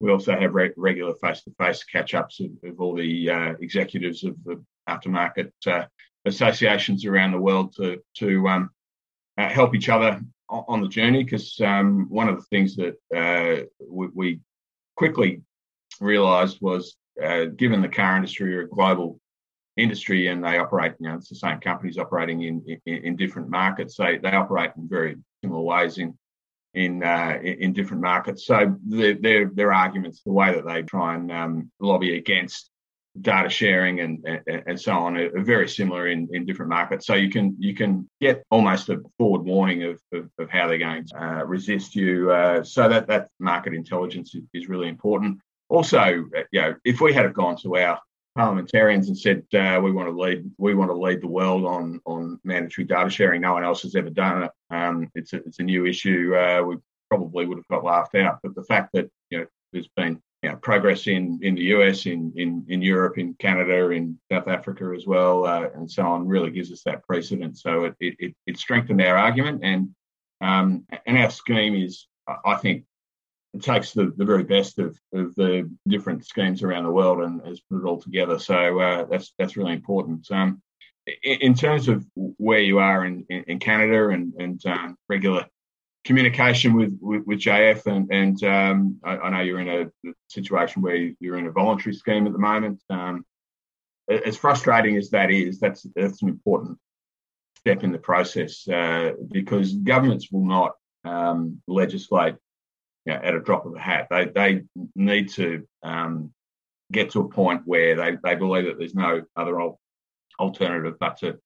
we 0.00 0.10
also 0.10 0.38
have 0.38 0.54
re- 0.54 0.72
regular 0.76 1.14
face-to-face 1.14 1.84
catch-ups 1.84 2.40
of, 2.40 2.50
of 2.64 2.80
all 2.80 2.94
the 2.94 3.30
uh, 3.30 3.54
executives 3.60 4.22
of 4.24 4.36
the 4.44 4.62
aftermarket 4.88 5.50
uh, 5.66 5.84
associations 6.24 7.04
around 7.04 7.32
the 7.32 7.38
world 7.38 7.74
to 7.76 8.00
to 8.16 8.48
um, 8.48 8.70
help 9.36 9.76
each 9.76 9.88
other 9.88 10.20
on 10.50 10.80
the 10.80 10.88
journey 10.88 11.24
because 11.24 11.60
um, 11.60 12.06
one 12.08 12.28
of 12.28 12.36
the 12.36 12.42
things 12.44 12.76
that 12.76 12.94
uh, 13.14 13.64
we, 13.86 14.08
we, 14.14 14.40
quickly 14.96 15.40
realised 16.00 16.58
was, 16.60 16.96
uh, 17.24 17.44
given 17.44 17.80
the 17.80 17.88
car 17.88 18.16
industry 18.16 18.56
are 18.56 18.62
a 18.62 18.68
global 18.68 19.20
industry 19.76 20.26
and 20.26 20.42
they 20.42 20.58
operate, 20.58 20.94
you 20.98 21.08
know, 21.08 21.14
it's 21.14 21.28
the 21.28 21.36
same 21.36 21.60
companies 21.60 21.98
operating 21.98 22.42
in 22.42 22.78
in, 22.86 22.96
in 23.04 23.16
different 23.16 23.48
markets. 23.48 23.96
They 23.96 24.18
they 24.18 24.32
operate 24.32 24.72
in 24.76 24.88
very 24.88 25.16
similar 25.42 25.62
ways 25.62 25.98
in 25.98 26.18
in 26.74 27.02
uh, 27.02 27.38
in 27.42 27.72
different 27.72 28.02
markets. 28.02 28.46
So 28.46 28.76
their 28.86 29.14
their 29.14 29.50
their 29.54 29.72
arguments, 29.72 30.22
the 30.22 30.32
way 30.32 30.52
that 30.52 30.66
they 30.66 30.82
try 30.82 31.14
and 31.14 31.30
um, 31.30 31.70
lobby 31.80 32.16
against 32.16 32.67
data 33.22 33.48
sharing 33.48 34.00
and, 34.00 34.24
and, 34.26 34.62
and 34.66 34.80
so 34.80 34.92
on 34.92 35.16
are 35.16 35.42
very 35.42 35.68
similar 35.68 36.08
in, 36.08 36.28
in 36.32 36.46
different 36.46 36.70
markets. 36.70 37.06
So 37.06 37.14
you 37.14 37.30
can 37.30 37.56
you 37.58 37.74
can 37.74 38.08
get 38.20 38.42
almost 38.50 38.88
a 38.88 39.02
forward 39.16 39.42
warning 39.44 39.84
of, 39.84 40.00
of, 40.12 40.30
of 40.38 40.50
how 40.50 40.68
they're 40.68 40.78
going 40.78 41.06
to 41.06 41.22
uh, 41.22 41.44
resist 41.44 41.94
you. 41.94 42.30
Uh, 42.30 42.62
so 42.62 42.88
that 42.88 43.06
that 43.08 43.28
market 43.38 43.74
intelligence 43.74 44.34
is, 44.54 44.68
really 44.68 44.88
important. 44.88 45.38
Also, 45.68 45.98
uh, 46.36 46.42
you 46.50 46.60
know, 46.60 46.74
if 46.84 47.00
we 47.00 47.12
had 47.12 47.32
gone 47.32 47.56
to 47.58 47.76
our 47.76 47.98
parliamentarians 48.36 49.08
and 49.08 49.18
said 49.18 49.42
uh, 49.54 49.80
we 49.82 49.90
want 49.90 50.08
to 50.08 50.12
lead 50.12 50.50
we 50.58 50.74
want 50.74 50.90
to 50.90 50.94
lead 50.94 51.20
the 51.20 51.28
world 51.28 51.64
on 51.64 52.00
on 52.04 52.38
mandatory 52.44 52.86
data 52.86 53.10
sharing, 53.10 53.40
no 53.40 53.54
one 53.54 53.64
else 53.64 53.82
has 53.82 53.94
ever 53.94 54.10
done 54.10 54.44
it. 54.44 54.50
Um, 54.70 55.10
it's 55.14 55.32
a, 55.32 55.36
it's 55.38 55.58
a 55.58 55.64
new 55.64 55.86
issue. 55.86 56.34
Uh, 56.36 56.62
we 56.62 56.76
probably 57.08 57.46
would 57.46 57.58
have 57.58 57.68
got 57.68 57.84
laughed 57.84 58.14
out. 58.14 58.38
But 58.42 58.54
the 58.54 58.64
fact 58.64 58.90
that 58.94 59.10
you 59.30 59.38
know 59.38 59.46
there's 59.72 59.88
been 59.96 60.20
you 60.42 60.50
know, 60.50 60.56
progress 60.56 61.06
in, 61.06 61.40
in 61.42 61.56
the 61.56 61.64
US, 61.74 62.06
in, 62.06 62.32
in, 62.36 62.64
in 62.68 62.80
Europe, 62.80 63.18
in 63.18 63.34
Canada, 63.34 63.90
in 63.90 64.18
South 64.30 64.46
Africa 64.46 64.92
as 64.96 65.06
well, 65.06 65.44
uh, 65.44 65.68
and 65.74 65.90
so 65.90 66.04
on, 66.04 66.28
really 66.28 66.50
gives 66.50 66.70
us 66.70 66.82
that 66.84 67.04
precedent. 67.04 67.58
So 67.58 67.84
it, 67.84 67.94
it, 68.00 68.34
it 68.46 68.56
strengthened 68.56 69.02
our 69.02 69.16
argument, 69.16 69.60
and 69.64 69.90
um, 70.40 70.86
and 71.04 71.18
our 71.18 71.30
scheme 71.30 71.74
is, 71.74 72.06
I 72.44 72.54
think, 72.54 72.84
it 73.54 73.62
takes 73.62 73.92
the, 73.92 74.12
the 74.16 74.24
very 74.24 74.44
best 74.44 74.78
of, 74.78 74.96
of 75.12 75.34
the 75.34 75.68
different 75.88 76.24
schemes 76.26 76.62
around 76.62 76.84
the 76.84 76.90
world 76.90 77.22
and 77.22 77.44
has 77.46 77.60
put 77.60 77.80
it 77.80 77.86
all 77.86 78.00
together. 78.00 78.38
So 78.38 78.78
uh, 78.78 79.04
that's 79.04 79.32
that's 79.38 79.56
really 79.56 79.72
important. 79.72 80.30
Um, 80.30 80.62
in, 81.22 81.40
in, 81.40 81.54
terms 81.54 81.88
of 81.88 82.04
where 82.14 82.60
you 82.60 82.78
are 82.78 83.06
in, 83.06 83.24
in, 83.30 83.58
Canada 83.58 84.10
and, 84.10 84.34
and 84.38 84.66
um, 84.66 84.96
regular 85.08 85.46
communication 86.08 86.72
with, 86.72 86.98
with, 87.02 87.22
with 87.26 87.38
JF, 87.38 87.84
and, 87.84 88.10
and 88.10 88.42
um, 88.42 88.98
I, 89.04 89.18
I, 89.18 89.30
know 89.30 89.40
you're 89.42 89.60
in 89.60 89.68
a 89.68 90.12
situation 90.28 90.80
where 90.80 90.96
you're 91.20 91.36
in 91.36 91.46
a 91.46 91.52
voluntary 91.52 91.94
scheme 91.94 92.26
at 92.26 92.32
the 92.32 92.38
moment. 92.38 92.82
Um, 92.88 93.26
as 94.08 94.38
frustrating 94.38 94.96
as 94.96 95.10
that 95.10 95.30
is, 95.30 95.60
that's 95.60 95.86
that's 95.94 96.22
an 96.22 96.30
important 96.30 96.78
step 97.58 97.84
in 97.84 97.92
the 97.92 97.98
process 97.98 98.66
uh, 98.68 99.12
because 99.30 99.74
governments 99.74 100.28
will 100.32 100.46
not 100.46 100.72
um, 101.04 101.60
legislate 101.68 102.36
at 103.06 103.34
a 103.34 103.40
drop 103.40 103.66
of 103.66 103.74
a 103.74 103.78
hat. 103.78 104.06
They 104.10 104.24
they 104.24 104.62
need 104.96 105.28
to 105.32 105.68
um, 105.82 106.32
get 106.90 107.10
to 107.10 107.20
a 107.20 107.28
point 107.28 107.62
where 107.66 107.96
they, 107.96 108.16
they 108.24 108.34
believe 108.34 108.64
that 108.64 108.78
there's 108.78 108.94
no 108.94 109.24
other 109.36 109.60
alternative 110.40 110.94
but 110.98 111.18
to 111.18 111.38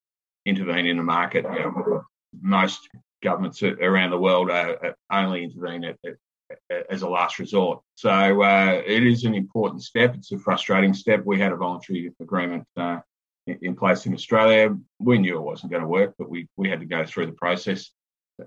intervene 0.46 0.86
in 0.86 0.98
the 0.98 1.02
market. 1.02 1.44
You 1.52 1.58
know, 1.58 2.04
most 2.40 2.88
governments 3.22 3.62
around 3.62 4.10
the 4.10 4.18
world 4.18 4.50
are, 4.50 4.94
only 5.10 5.44
intervene 5.44 5.84
at, 5.84 5.96
at, 6.04 6.86
as 6.90 7.02
a 7.02 7.08
last 7.08 7.38
resort. 7.38 7.80
So 7.94 8.42
uh, 8.42 8.82
it 8.86 9.06
is 9.06 9.24
an 9.24 9.34
important 9.34 9.82
step. 9.82 10.14
It's 10.14 10.32
a 10.32 10.38
frustrating 10.38 10.94
step. 10.94 11.22
We 11.24 11.38
had 11.38 11.52
a 11.52 11.56
voluntary 11.56 12.12
agreement 12.20 12.64
uh, 12.76 12.98
in 13.46 13.74
place 13.74 14.06
in 14.06 14.14
Australia. 14.14 14.76
We 14.98 15.18
knew 15.18 15.36
it 15.36 15.42
wasn't 15.42 15.72
going 15.72 15.82
to 15.82 15.88
work, 15.88 16.14
but 16.18 16.28
we, 16.28 16.48
we 16.56 16.68
had 16.68 16.80
to 16.80 16.86
go 16.86 17.04
through 17.04 17.26
the 17.26 17.32
process. 17.32 17.90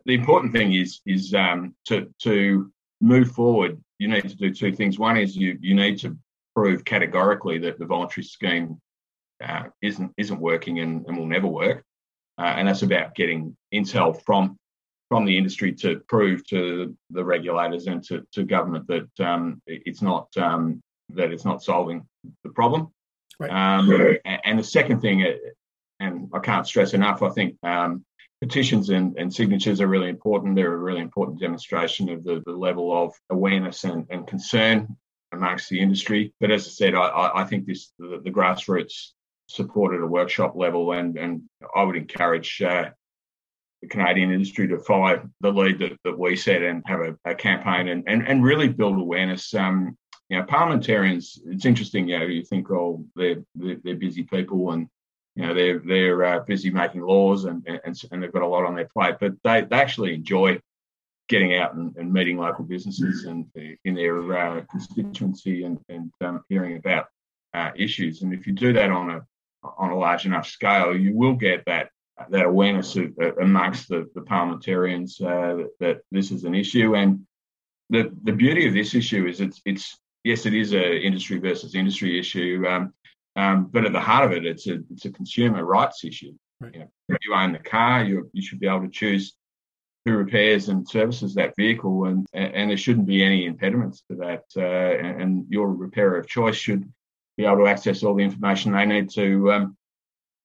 The 0.05 0.13
important 0.13 0.51
thing 0.51 0.73
is 0.73 0.99
is 1.05 1.33
um, 1.33 1.75
to 1.85 2.11
to 2.23 2.71
move 3.01 3.31
forward. 3.31 3.81
You 3.99 4.07
need 4.07 4.27
to 4.27 4.35
do 4.35 4.53
two 4.53 4.73
things. 4.73 4.99
One 4.99 5.17
is 5.17 5.35
you 5.35 5.57
you 5.61 5.75
need 5.75 5.99
to 5.99 6.17
prove 6.55 6.83
categorically 6.85 7.59
that 7.59 7.77
the 7.79 7.85
voluntary 7.85 8.25
scheme 8.25 8.81
uh, 9.43 9.63
isn't 9.81 10.11
isn't 10.17 10.39
working 10.39 10.79
and, 10.79 11.05
and 11.07 11.17
will 11.17 11.27
never 11.27 11.47
work. 11.47 11.83
Uh, 12.37 12.53
and 12.57 12.67
that's 12.67 12.81
about 12.81 13.15
getting 13.15 13.55
intel 13.73 14.21
from 14.23 14.57
from 15.09 15.25
the 15.25 15.37
industry 15.37 15.73
to 15.73 15.99
prove 16.07 16.45
to 16.47 16.95
the 17.11 17.23
regulators 17.23 17.87
and 17.87 18.03
to, 18.03 18.25
to 18.31 18.43
government 18.43 18.87
that 18.87 19.25
um, 19.25 19.61
it's 19.67 20.01
not 20.01 20.35
um, 20.37 20.81
that 21.09 21.31
it's 21.31 21.45
not 21.45 21.63
solving 21.63 22.07
the 22.43 22.49
problem. 22.49 22.91
Right. 23.39 23.51
Um, 23.51 24.17
and 24.25 24.57
the 24.57 24.63
second 24.63 25.01
thing, 25.01 25.23
uh, 25.23 25.33
and 25.99 26.29
I 26.33 26.39
can't 26.39 26.65
stress 26.65 26.93
enough, 26.93 27.21
I 27.21 27.29
think 27.29 27.57
um, 27.63 28.05
petitions 28.41 28.89
and, 28.89 29.17
and, 29.17 29.33
signatures 29.33 29.81
are 29.81 29.87
really 29.87 30.09
important. 30.09 30.55
They're 30.55 30.73
a 30.73 30.77
really 30.77 31.01
important 31.01 31.39
demonstration 31.39 32.09
of 32.09 32.23
the, 32.23 32.41
the 32.45 32.53
level 32.53 32.91
of 32.91 33.13
awareness 33.29 33.83
and, 33.83 34.05
and, 34.09 34.25
concern 34.25 34.95
amongst 35.31 35.69
the 35.69 35.81
industry. 35.81 36.33
But 36.39 36.51
as 36.51 36.65
I 36.65 36.69
said, 36.69 36.95
I, 36.95 37.31
I 37.35 37.43
think 37.43 37.65
this 37.65 37.91
the, 37.99 38.21
the, 38.23 38.31
grassroots 38.31 39.11
support 39.47 39.93
at 39.93 40.01
a 40.01 40.07
workshop 40.07 40.53
level, 40.55 40.93
and, 40.93 41.17
and 41.17 41.43
I 41.75 41.83
would 41.83 41.97
encourage 41.97 42.61
uh, 42.61 42.89
Canadian 43.89 44.31
industry 44.31 44.67
to 44.67 44.79
follow 44.79 45.21
the 45.41 45.51
lead 45.51 45.79
that, 45.79 45.97
that 46.03 46.17
we 46.17 46.35
set 46.35 46.61
and 46.61 46.83
have 46.87 47.01
a, 47.01 47.15
a 47.25 47.35
campaign 47.35 47.89
and, 47.89 48.03
and, 48.07 48.27
and 48.27 48.43
really 48.43 48.67
build 48.67 48.99
awareness. 48.99 49.53
Um, 49.53 49.97
you 50.29 50.37
know, 50.37 50.45
parliamentarians, 50.45 51.39
it's 51.45 51.65
interesting, 51.65 52.07
you 52.07 52.19
know, 52.19 52.25
you 52.25 52.43
think, 52.43 52.71
oh, 52.71 53.05
they're, 53.15 53.43
they're, 53.53 53.95
busy 53.95 54.23
people 54.23 54.71
and, 54.71 54.87
you 55.35 55.45
know, 55.45 55.53
they're, 55.53 55.79
they're 55.79 56.23
uh, 56.25 56.39
busy 56.39 56.71
making 56.71 57.01
laws 57.01 57.45
and, 57.45 57.65
and, 57.67 58.01
and 58.11 58.23
they've 58.23 58.33
got 58.33 58.41
a 58.41 58.47
lot 58.47 58.65
on 58.65 58.75
their 58.75 58.89
plate, 58.91 59.15
but 59.19 59.33
they, 59.43 59.61
they 59.61 59.75
actually 59.75 60.15
enjoy 60.15 60.59
getting 61.27 61.55
out 61.55 61.75
and, 61.75 61.95
and 61.97 62.11
meeting 62.11 62.37
local 62.37 62.63
businesses 62.63 63.25
and 63.25 63.45
in 63.55 63.93
their 63.95 64.37
uh, 64.37 64.61
constituency 64.71 65.63
and, 65.63 65.79
and 65.89 66.11
um, 66.21 66.43
hearing 66.49 66.77
about 66.77 67.05
uh, 67.53 67.71
issues. 67.75 68.21
And 68.21 68.33
if 68.33 68.47
you 68.47 68.53
do 68.53 68.73
that 68.73 68.91
on 68.91 69.11
a, 69.11 69.21
on 69.77 69.91
a 69.91 69.97
large 69.97 70.25
enough 70.25 70.47
scale, 70.47 70.95
you 70.95 71.15
will 71.15 71.35
get 71.35 71.63
that 71.65 71.89
that 72.29 72.45
awareness 72.45 72.95
of, 72.95 73.13
uh, 73.21 73.35
amongst 73.35 73.89
the, 73.89 74.09
the 74.15 74.21
parliamentarians 74.21 75.19
uh, 75.21 75.55
that, 75.57 75.69
that, 75.79 75.97
this 76.11 76.31
is 76.31 76.43
an 76.43 76.55
issue. 76.55 76.95
And 76.95 77.25
the, 77.89 78.11
the 78.23 78.31
beauty 78.31 78.67
of 78.67 78.73
this 78.73 78.95
issue 78.95 79.27
is 79.27 79.41
it's, 79.41 79.61
it's 79.65 79.97
yes, 80.23 80.45
it 80.45 80.53
is 80.53 80.73
a 80.73 80.97
industry 80.97 81.39
versus 81.39 81.75
industry 81.75 82.17
issue, 82.17 82.63
um, 82.67 82.93
um, 83.35 83.65
but 83.65 83.85
at 83.85 83.91
the 83.91 83.99
heart 83.99 84.25
of 84.25 84.31
it, 84.31 84.45
it's 84.45 84.67
a, 84.67 84.79
it's 84.91 85.05
a 85.05 85.11
consumer 85.11 85.65
rights 85.65 86.05
issue. 86.05 86.33
Right. 86.61 86.73
You, 86.73 86.87
know, 87.09 87.17
you 87.21 87.33
own 87.33 87.51
the 87.51 87.59
car, 87.59 88.03
you, 88.03 88.29
you 88.31 88.41
should 88.41 88.59
be 88.59 88.67
able 88.67 88.81
to 88.81 88.89
choose 88.89 89.35
who 90.05 90.13
repairs 90.13 90.69
and 90.69 90.87
services 90.87 91.33
that 91.33 91.55
vehicle, 91.57 92.05
and, 92.05 92.27
and 92.33 92.69
there 92.69 92.77
shouldn't 92.77 93.07
be 93.07 93.23
any 93.23 93.45
impediments 93.45 94.03
to 94.09 94.15
that. 94.17 94.43
Uh, 94.55 94.61
and 94.61 95.45
your 95.49 95.73
repairer 95.73 96.19
of 96.19 96.27
choice 96.27 96.55
should 96.55 96.87
be 97.37 97.45
able 97.45 97.57
to 97.57 97.67
access 97.67 98.03
all 98.03 98.15
the 98.15 98.23
information 98.23 98.71
they 98.71 98.85
need 98.85 99.09
to 99.09 99.51
um, 99.51 99.77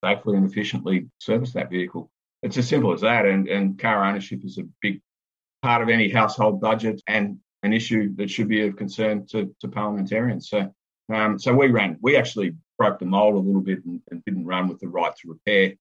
safely 0.04 0.36
and 0.36 0.48
efficiently 0.48 1.08
service 1.18 1.52
that 1.52 1.70
vehicle. 1.70 2.10
It's 2.42 2.56
as 2.56 2.68
simple 2.68 2.92
as 2.92 3.02
that. 3.02 3.26
And, 3.26 3.48
and 3.48 3.78
car 3.78 4.04
ownership 4.04 4.44
is 4.44 4.58
a 4.58 4.68
big 4.80 5.00
part 5.62 5.82
of 5.82 5.88
any 5.88 6.08
household 6.08 6.60
budget 6.60 7.02
and 7.06 7.38
an 7.62 7.72
issue 7.72 8.14
that 8.16 8.30
should 8.30 8.48
be 8.48 8.66
of 8.66 8.76
concern 8.76 9.26
to, 9.26 9.54
to 9.60 9.68
parliamentarians. 9.68 10.48
So, 10.48 10.72
um, 11.12 11.38
so 11.38 11.52
we 11.52 11.68
ran, 11.68 11.98
we 12.00 12.16
actually 12.16 12.56
broke 12.78 12.98
the 12.98 13.04
mold 13.04 13.34
a 13.34 13.38
little 13.38 13.60
bit 13.60 13.84
and, 13.84 14.00
and, 14.10 14.24
didn't 14.24 14.46
run 14.46 14.68
with 14.68 14.80
the 14.80 14.88
right 14.88 15.14
to 15.14 15.28
repair 15.28 15.74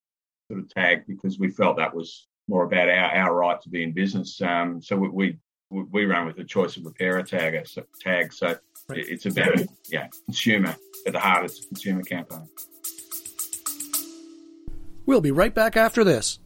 sort 0.51 0.59
of 0.59 0.69
tag 0.69 1.03
because 1.07 1.39
we 1.39 1.49
felt 1.49 1.77
that 1.77 1.95
was 1.95 2.27
more 2.49 2.65
about 2.65 2.89
our, 2.89 3.11
our 3.11 3.33
right 3.33 3.61
to 3.61 3.69
be 3.69 3.83
in 3.83 3.93
business. 3.93 4.41
Um, 4.41 4.81
so 4.81 4.97
we, 4.97 5.07
we, 5.09 5.37
we 5.69 6.05
run 6.05 6.25
with 6.25 6.35
the 6.35 6.43
choice 6.43 6.75
of 6.75 6.85
repairer 6.85 7.23
tag, 7.23 7.65
tag. 8.01 8.33
So 8.33 8.57
it's 8.89 9.27
about 9.27 9.59
yeah 9.89 10.07
consumer 10.25 10.75
at 11.05 11.13
the 11.13 11.19
heart. 11.19 11.45
It's 11.45 11.63
a 11.63 11.67
consumer 11.67 12.01
campaign. 12.01 12.49
We'll 15.09 15.21
be 15.21 15.31
right 15.31 15.55
back 15.55 15.75
after 15.75 16.03
this. 16.03 16.37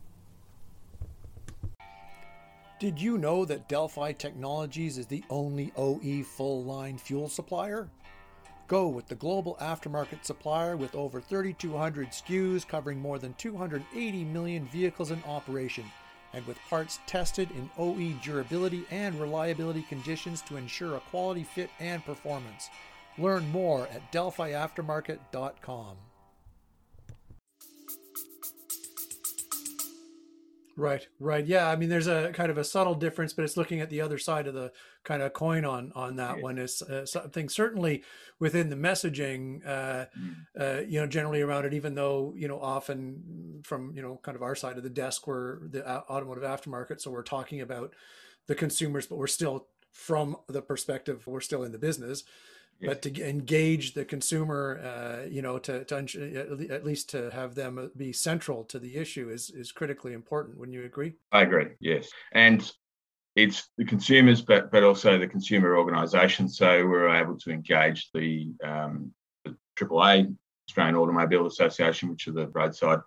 Did 2.80 2.98
you 2.98 3.18
know 3.18 3.44
that 3.44 3.68
Delphi 3.68 4.14
Technologies 4.14 4.98
is 4.98 5.06
the 5.06 5.22
only 5.30 5.74
OE 5.76 6.24
full 6.24 6.64
line 6.64 6.98
fuel 6.98 7.28
supplier? 7.28 7.90
Go 8.70 8.88
with 8.88 9.10
the 9.10 9.16
global 9.16 9.58
aftermarket 9.60 10.24
supplier 10.24 10.78
with 10.78 10.96
over 10.96 11.20
3,200 11.20 12.12
SKUs 12.12 12.66
covering 12.66 13.00
more 13.00 13.20
than 13.20 13.34
280 13.34 14.24
million 14.24 14.66
vehicles 14.68 15.12
in 15.12 15.22
operation 15.26 15.84
and 16.32 16.48
with 16.48 16.58
parts 16.70 17.00
tested 17.06 17.52
in 17.52 17.70
OE 17.78 18.14
durability 18.24 18.86
and 18.92 19.20
reliability 19.20 19.82
conditions 19.90 20.42
to 20.44 20.56
ensure 20.56 20.96
a 20.96 21.02
quality 21.02 21.44
fit 21.44 21.70
and 21.82 22.06
performance. 22.06 22.70
Learn 23.18 23.46
more 23.52 23.90
at 23.90 24.10
delphiaftermarket.com. 24.14 25.98
Right, 30.76 31.08
right. 31.20 31.46
Yeah, 31.46 31.70
I 31.70 31.76
mean, 31.76 31.90
there's 31.90 32.08
a 32.08 32.32
kind 32.34 32.50
of 32.50 32.58
a 32.58 32.64
subtle 32.64 32.96
difference, 32.96 33.32
but 33.34 33.46
it's 33.46 33.58
looking 33.58 33.80
at 33.80 33.92
the 33.92 34.02
other 34.02 34.18
side 34.18 34.48
of 34.48 34.56
the 34.56 34.72
kind 35.04 35.22
of 35.22 35.32
coin 35.34 35.66
on 35.66 35.92
on 35.96 36.16
that 36.16 36.42
one. 36.42 36.58
Is 36.58 36.82
uh, 36.82 37.06
something 37.06 37.48
certainly 37.48 38.04
within 38.40 38.70
the 38.70 38.76
messaging, 38.76 39.66
uh, 39.68 40.06
mm. 40.20 40.36
uh, 40.60 40.82
you 40.82 41.00
know, 41.00 41.06
generally 41.06 41.42
around 41.42 41.66
it. 41.66 41.76
Even 41.76 41.94
though 41.94 42.34
you 42.36 42.48
know, 42.48 42.60
often 42.60 43.62
from 43.64 43.94
you 43.96 44.02
know, 44.02 44.20
kind 44.24 44.36
of 44.36 44.42
our 44.42 44.56
side 44.56 44.78
of 44.78 44.84
the 44.84 44.90
desk, 44.90 45.28
we're 45.28 45.68
the 45.68 45.88
automotive 45.88 46.44
aftermarket, 46.44 47.00
so 47.00 47.12
we're 47.12 47.22
talking 47.22 47.62
about 47.62 47.94
the 48.48 48.56
consumers, 48.56 49.06
but 49.06 49.18
we're 49.18 49.28
still 49.28 49.68
from 49.92 50.36
the 50.48 50.62
perspective 50.62 51.28
we're 51.28 51.40
still 51.40 51.62
in 51.62 51.72
the 51.72 51.78
business 51.78 52.24
but 52.82 53.02
to 53.04 53.30
engage 53.30 53.94
the 53.94 54.06
consumer, 54.06 54.80
uh, 54.84 55.28
you 55.28 55.42
know, 55.42 55.58
to, 55.60 55.84
to 55.86 56.68
at 56.70 56.86
least 56.86 57.10
to 57.12 57.30
have 57.32 57.56
them 57.56 57.92
be 57.96 58.12
central 58.14 58.64
to 58.66 58.80
the 58.80 58.96
issue 58.96 59.30
is 59.30 59.50
is 59.50 59.72
critically 59.72 60.14
important. 60.14 60.58
Wouldn't 60.58 60.76
you 60.76 60.86
agree? 60.86 61.14
I 61.32 61.42
agree. 61.42 61.68
Yes, 61.80 62.10
and 62.32 62.70
it's 63.36 63.70
the 63.78 63.86
consumers, 63.86 64.42
but 64.42 64.72
but 64.72 64.84
also 64.84 65.18
the 65.18 65.28
consumer 65.28 65.78
organisations. 65.78 66.58
So 66.58 66.86
we're 66.86 67.16
able 67.16 67.38
to 67.40 67.52
engage 67.52 68.10
the, 68.14 68.54
um, 68.64 69.12
the 69.44 69.56
AAA 69.76 70.36
Australian 70.70 70.96
Automobile 70.96 71.48
Association, 71.48 72.10
which 72.10 72.28
are 72.28 72.32
the 72.32 72.48
roadside 72.50 73.00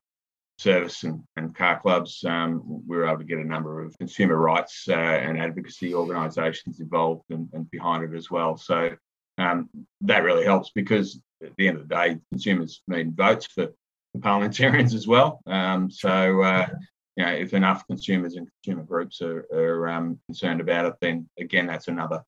service 0.59 1.05
and, 1.05 1.23
and 1.37 1.55
car 1.55 1.81
clubs. 1.81 2.25
Um, 2.25 2.63
we 2.87 2.97
were 2.97 3.07
able 3.07 3.19
to 3.19 3.25
get 3.25 3.39
a 3.39 3.45
number 3.45 3.83
of 3.83 3.97
consumer 3.99 4.37
rights 4.37 4.87
uh, 4.89 4.95
and 4.95 5.39
advocacy 5.39 5.95
organisations 5.95 6.81
involved 6.81 7.25
and, 7.31 7.49
and, 7.53 7.71
behind 7.71 8.05
it 8.05 8.17
as 8.17 8.31
well. 8.31 8.57
So 8.57 8.91
um, 9.39 9.69
that 10.03 10.23
really 10.23 10.45
helps 10.45 10.71
because 10.75 11.21
at 11.43 11.55
the 11.57 11.69
end 11.69 11.79
of 11.79 11.89
the 11.89 11.95
day, 11.95 12.19
consumers 12.31 12.83
need 12.89 13.17
votes 13.17 13.47
for, 13.47 13.67
for 14.13 14.21
parliamentarians 14.21 14.95
as 14.95 15.07
well. 15.07 15.41
Um, 15.47 15.91
so, 15.91 16.43
uh, 16.43 16.67
you 17.17 17.25
know, 17.25 17.33
if 17.33 17.55
enough 17.55 17.87
consumers 17.87 18.35
and 18.37 18.49
consumer 18.63 18.85
groups 18.85 19.21
are, 19.23 19.47
are 19.53 19.89
um, 19.89 20.19
concerned 20.29 20.61
about 20.61 20.87
it, 20.87 20.95
then 21.01 21.29
again, 21.39 21.67
that's 21.67 21.89
another 21.89 22.23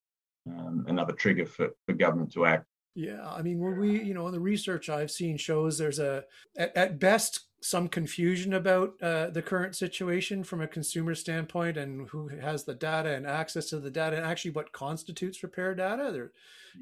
um, 0.48 0.86
another 0.88 1.12
trigger 1.12 1.44
for, 1.44 1.70
for 1.86 1.92
government 1.92 2.32
to 2.32 2.46
act. 2.46 2.64
Yeah, 2.94 3.28
I 3.28 3.42
mean, 3.42 3.60
when 3.60 3.78
we, 3.78 4.02
you 4.02 4.14
know, 4.14 4.30
the 4.30 4.40
research 4.40 4.88
I've 4.88 5.10
seen 5.10 5.36
shows 5.36 5.78
there's 5.78 6.00
a, 6.00 6.24
at, 6.56 6.76
at 6.76 6.98
best, 6.98 7.44
some 7.60 7.88
confusion 7.88 8.54
about 8.54 8.94
uh, 9.02 9.30
the 9.30 9.42
current 9.42 9.74
situation 9.74 10.44
from 10.44 10.60
a 10.60 10.68
consumer 10.68 11.14
standpoint 11.14 11.76
and 11.76 12.08
who 12.08 12.28
has 12.28 12.64
the 12.64 12.74
data 12.74 13.14
and 13.14 13.26
access 13.26 13.66
to 13.70 13.80
the 13.80 13.90
data 13.90 14.16
and 14.16 14.24
actually 14.24 14.52
what 14.52 14.72
constitutes 14.72 15.42
repair 15.42 15.74
data. 15.74 16.10
There, 16.12 16.32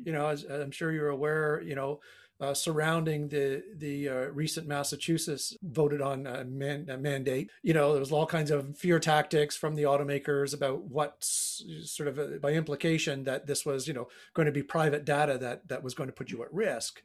you 0.05 0.13
know, 0.13 0.27
as 0.27 0.45
I'm 0.45 0.71
sure 0.71 0.93
you're 0.93 1.09
aware, 1.09 1.63
you 1.63 1.75
know, 1.75 2.01
uh, 2.41 2.53
surrounding 2.53 3.29
the 3.29 3.63
the 3.77 4.09
uh, 4.09 4.15
recent 4.27 4.67
Massachusetts 4.67 5.57
voted 5.63 6.03
on 6.03 6.27
uh, 6.27 6.45
man, 6.47 6.87
mandate. 7.01 7.51
You 7.63 7.75
know, 7.75 7.93
there 7.93 8.01
was 8.01 8.13
all 8.13 8.27
kinds 8.27 8.51
of 8.51 8.77
fear 8.77 8.99
tactics 8.99 9.57
from 9.57 9.75
the 9.75 9.85
automakers 9.85 10.53
about 10.53 10.83
what 10.83 11.17
sort 11.21 12.09
of 12.09 12.19
uh, 12.19 12.39
by 12.41 12.53
implication 12.53 13.25
that 13.25 13.47
this 13.47 13.65
was 13.65 13.89
you 13.89 13.95
know 13.95 14.09
going 14.35 14.47
to 14.47 14.53
be 14.53 14.63
private 14.63 15.05
data 15.05 15.39
that 15.39 15.69
that 15.69 15.83
was 15.83 15.95
going 15.95 16.09
to 16.09 16.15
put 16.15 16.31
you 16.31 16.43
at 16.43 16.53
risk. 16.53 17.03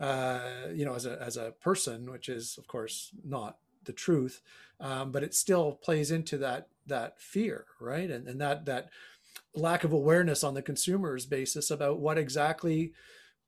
Uh, 0.00 0.40
you 0.74 0.84
know, 0.84 0.94
as 0.94 1.06
a 1.06 1.20
as 1.22 1.36
a 1.36 1.52
person, 1.60 2.10
which 2.10 2.28
is 2.28 2.56
of 2.58 2.66
course 2.66 3.10
not 3.24 3.58
the 3.84 3.92
truth, 3.92 4.42
um, 4.80 5.12
but 5.12 5.22
it 5.22 5.34
still 5.34 5.72
plays 5.72 6.10
into 6.10 6.36
that 6.38 6.66
that 6.86 7.20
fear, 7.20 7.66
right? 7.80 8.10
And 8.10 8.26
and 8.26 8.40
that 8.40 8.66
that 8.66 8.90
lack 9.54 9.84
of 9.84 9.92
awareness 9.92 10.42
on 10.42 10.54
the 10.54 10.62
consumer's 10.62 11.26
basis 11.26 11.70
about 11.70 12.00
what 12.00 12.18
exactly 12.18 12.92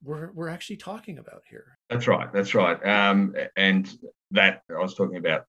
we're 0.05 0.31
we're 0.33 0.49
actually 0.49 0.77
talking 0.77 1.19
about 1.19 1.43
here. 1.49 1.79
That's 1.91 2.07
right. 2.07 2.33
That's 2.33 2.55
right. 2.55 2.85
Um, 2.87 3.35
and 3.57 3.93
that 4.31 4.63
I 4.71 4.81
was 4.81 4.95
talking 4.95 5.17
about, 5.17 5.45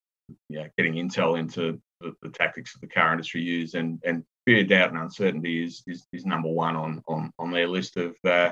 yeah, 0.50 0.68
getting 0.78 0.94
intel 0.94 1.38
into 1.38 1.82
the, 2.02 2.14
the, 2.22 2.30
tactics 2.30 2.74
that 2.74 2.82
the 2.82 2.88
car 2.88 3.12
industry 3.12 3.42
use, 3.42 3.74
and 3.74 4.02
and 4.06 4.24
fear, 4.46 4.64
doubt, 4.64 4.90
and 4.90 5.00
uncertainty 5.00 5.64
is 5.64 5.84
is, 5.88 6.08
is 6.14 6.26
number 6.26 6.50
one 6.50 6.76
on 6.76 7.04
on 7.08 7.32
on 7.38 7.52
their 7.52 7.68
list 7.68 7.98
of 7.98 8.16
uh, 8.24 8.52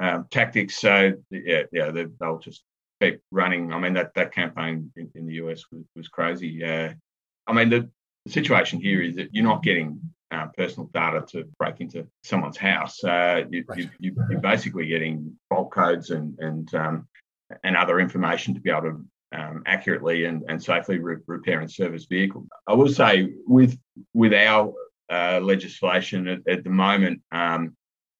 um, 0.00 0.26
tactics. 0.30 0.76
So 0.76 1.12
yeah, 1.30 1.62
yeah, 1.72 1.90
they, 1.90 2.06
will 2.20 2.38
just 2.38 2.64
keep 3.00 3.20
running. 3.30 3.72
I 3.72 3.78
mean, 3.78 3.94
that 3.94 4.14
that 4.14 4.32
campaign 4.32 4.90
in, 4.96 5.10
in 5.14 5.26
the 5.26 5.34
US 5.34 5.64
was, 5.70 5.84
was 5.94 6.08
crazy. 6.08 6.64
Uh, 6.64 6.94
I 7.46 7.52
mean, 7.52 7.70
the, 7.70 7.88
the 8.24 8.32
situation 8.32 8.80
here 8.80 9.02
is 9.02 9.16
that 9.16 9.28
you're 9.32 9.44
not 9.44 9.62
getting 9.62 10.00
uh, 10.30 10.46
personal 10.56 10.90
data 10.92 11.24
to 11.28 11.44
break 11.58 11.80
into 11.80 12.06
someone's 12.22 12.56
house. 12.56 13.02
Uh, 13.02 13.44
you, 13.50 13.64
right. 13.68 13.88
you, 13.98 14.14
are 14.18 14.38
basically 14.38 14.86
getting 14.86 15.36
fault 15.48 15.70
codes 15.70 16.10
and 16.10 16.38
and 16.40 16.74
um, 16.74 17.08
and 17.62 17.76
other 17.76 18.00
information 18.00 18.54
to 18.54 18.60
be 18.60 18.70
able 18.70 18.82
to 18.82 19.04
um, 19.32 19.62
accurately 19.66 20.24
and, 20.24 20.42
and 20.48 20.62
safely 20.62 20.98
re- 20.98 21.16
repair 21.26 21.60
and 21.60 21.70
service 21.70 22.06
vehicles. 22.06 22.46
I 22.66 22.74
will 22.74 22.88
say 22.88 23.32
with 23.46 23.78
with 24.14 24.32
our 24.32 24.72
uh, 25.10 25.40
legislation 25.40 26.26
at, 26.28 26.40
at, 26.48 26.64
the 26.64 26.70
moment, 26.70 27.22
um, 27.30 27.76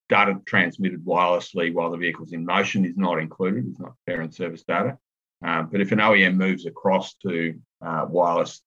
data 0.08 0.40
transmitted 0.46 1.04
wirelessly 1.04 1.74
while 1.74 1.90
the 1.90 1.96
vehicle's 1.96 2.32
in 2.32 2.44
motion 2.44 2.84
is 2.84 2.96
not 2.96 3.18
included. 3.18 3.66
It's 3.68 3.80
not 3.80 3.94
repair 4.06 4.22
and 4.22 4.32
service 4.32 4.62
data. 4.62 4.96
Um, 5.44 5.68
but 5.70 5.80
if 5.80 5.92
an 5.92 5.98
OEM 5.98 6.36
moves 6.36 6.66
across 6.66 7.14
to 7.26 7.58
uh, 7.84 8.06
wireless 8.08 8.62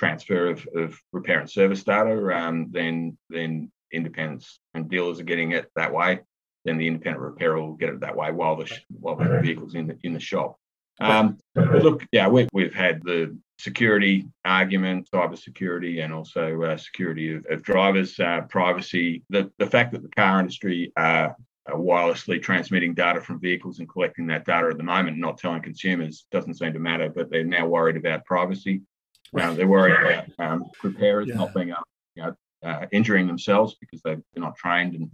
transfer 0.00 0.46
of, 0.46 0.66
of 0.74 0.98
repair 1.12 1.40
and 1.40 1.50
service 1.50 1.84
data, 1.84 2.14
um, 2.34 2.56
then 2.70 3.18
then 3.28 3.70
independents 3.92 4.58
and 4.74 4.88
dealers 4.88 5.20
are 5.20 5.30
getting 5.32 5.52
it 5.52 5.66
that 5.76 5.92
way. 5.92 6.20
Then 6.64 6.78
the 6.78 6.86
independent 6.86 7.22
repairer 7.22 7.60
will 7.60 7.74
get 7.74 7.90
it 7.90 8.00
that 8.00 8.16
way 8.16 8.32
while 8.32 8.56
the 8.56 8.66
while 8.88 9.16
the 9.16 9.40
vehicle's 9.42 9.74
in 9.74 9.86
the 9.88 9.96
in 10.02 10.14
the 10.14 10.20
shop. 10.32 10.56
Um, 11.00 11.38
but 11.54 11.82
look, 11.82 12.06
yeah, 12.12 12.28
we, 12.28 12.46
we've 12.52 12.74
had 12.74 13.02
the 13.02 13.36
security 13.58 14.26
argument, 14.44 15.08
cyber 15.14 15.38
security, 15.38 16.00
and 16.00 16.12
also 16.12 16.62
uh, 16.62 16.76
security 16.76 17.34
of, 17.34 17.46
of 17.50 17.62
drivers, 17.62 18.18
uh, 18.20 18.42
privacy. 18.48 19.22
The 19.30 19.50
the 19.58 19.70
fact 19.74 19.92
that 19.92 20.02
the 20.02 20.16
car 20.22 20.40
industry 20.40 20.92
are, 20.96 21.36
are 21.66 21.78
wirelessly 21.78 22.40
transmitting 22.42 22.94
data 22.94 23.20
from 23.20 23.40
vehicles 23.40 23.78
and 23.78 23.88
collecting 23.88 24.26
that 24.28 24.46
data 24.46 24.68
at 24.68 24.78
the 24.78 24.92
moment, 24.94 25.18
not 25.18 25.38
telling 25.38 25.62
consumers, 25.62 26.26
doesn't 26.32 26.58
seem 26.58 26.72
to 26.72 26.78
matter. 26.78 27.08
But 27.08 27.30
they're 27.30 27.44
now 27.44 27.66
worried 27.66 27.96
about 27.96 28.24
privacy. 28.24 28.82
Right. 29.32 29.56
they're 29.56 29.66
worried 29.66 29.94
about 29.94 30.24
um, 30.38 30.64
repairers 30.82 31.28
yeah. 31.28 31.36
not 31.36 31.54
being, 31.54 31.72
uh, 31.72 31.80
you 32.16 32.22
know, 32.24 32.34
uh, 32.62 32.86
injuring 32.92 33.26
themselves 33.26 33.76
because 33.80 34.02
they're 34.02 34.20
not 34.36 34.56
trained 34.56 34.94
and 34.94 35.10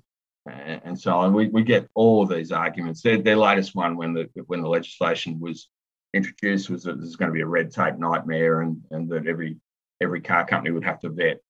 and 0.48 0.98
so 0.98 1.12
on. 1.12 1.34
We, 1.34 1.48
we 1.48 1.64
get 1.64 1.88
all 1.94 2.22
of 2.22 2.28
these 2.28 2.52
arguments. 2.52 3.02
Their, 3.02 3.18
their 3.18 3.36
latest 3.36 3.74
one 3.74 3.96
when 3.96 4.14
the 4.14 4.28
when 4.46 4.62
the 4.62 4.68
legislation 4.68 5.40
was 5.40 5.68
introduced 6.14 6.70
was 6.70 6.84
that 6.84 6.98
there's 6.98 7.16
going 7.16 7.30
to 7.30 7.34
be 7.34 7.42
a 7.42 7.46
red 7.46 7.70
tape 7.70 7.98
nightmare 7.98 8.62
and, 8.62 8.80
and 8.90 9.08
that 9.10 9.26
every 9.26 9.56
every 10.00 10.20
car 10.20 10.46
company 10.46 10.72
would 10.72 10.84
have 10.84 11.00
to 11.00 11.08
vet 11.08 11.40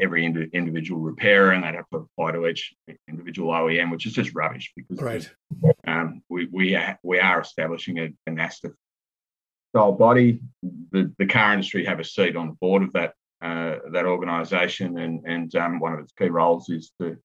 every 0.00 0.24
ind- 0.24 0.50
individual 0.52 1.00
repairer 1.00 1.52
and 1.52 1.62
they'd 1.62 1.74
have 1.74 1.88
to 1.90 1.98
apply 1.98 2.32
to 2.32 2.46
each 2.46 2.74
individual 3.08 3.52
OEM, 3.52 3.90
which 3.90 4.06
is 4.06 4.12
just 4.12 4.34
rubbish 4.34 4.72
because 4.76 5.00
right. 5.00 5.30
um, 5.86 6.22
we 6.28 6.46
we 6.46 6.74
are, 6.74 6.98
we 7.02 7.18
are 7.18 7.40
establishing 7.40 7.98
a, 7.98 8.04
a 8.26 8.30
NASTF 8.30 8.72
style 9.74 9.92
body. 9.92 10.40
The, 10.92 11.12
the 11.18 11.26
car 11.26 11.52
industry 11.52 11.84
have 11.84 11.98
a 11.98 12.04
seat 12.04 12.36
on 12.36 12.46
the 12.48 12.54
board 12.54 12.84
of 12.84 12.92
that 12.92 13.14
uh, 13.42 13.78
that 13.92 14.06
organisation, 14.06 14.98
and 14.98 15.24
and 15.26 15.54
um, 15.56 15.80
one 15.80 15.92
of 15.92 15.98
its 15.98 16.12
key 16.12 16.28
roles 16.28 16.70
is 16.70 16.92
to 17.00 17.16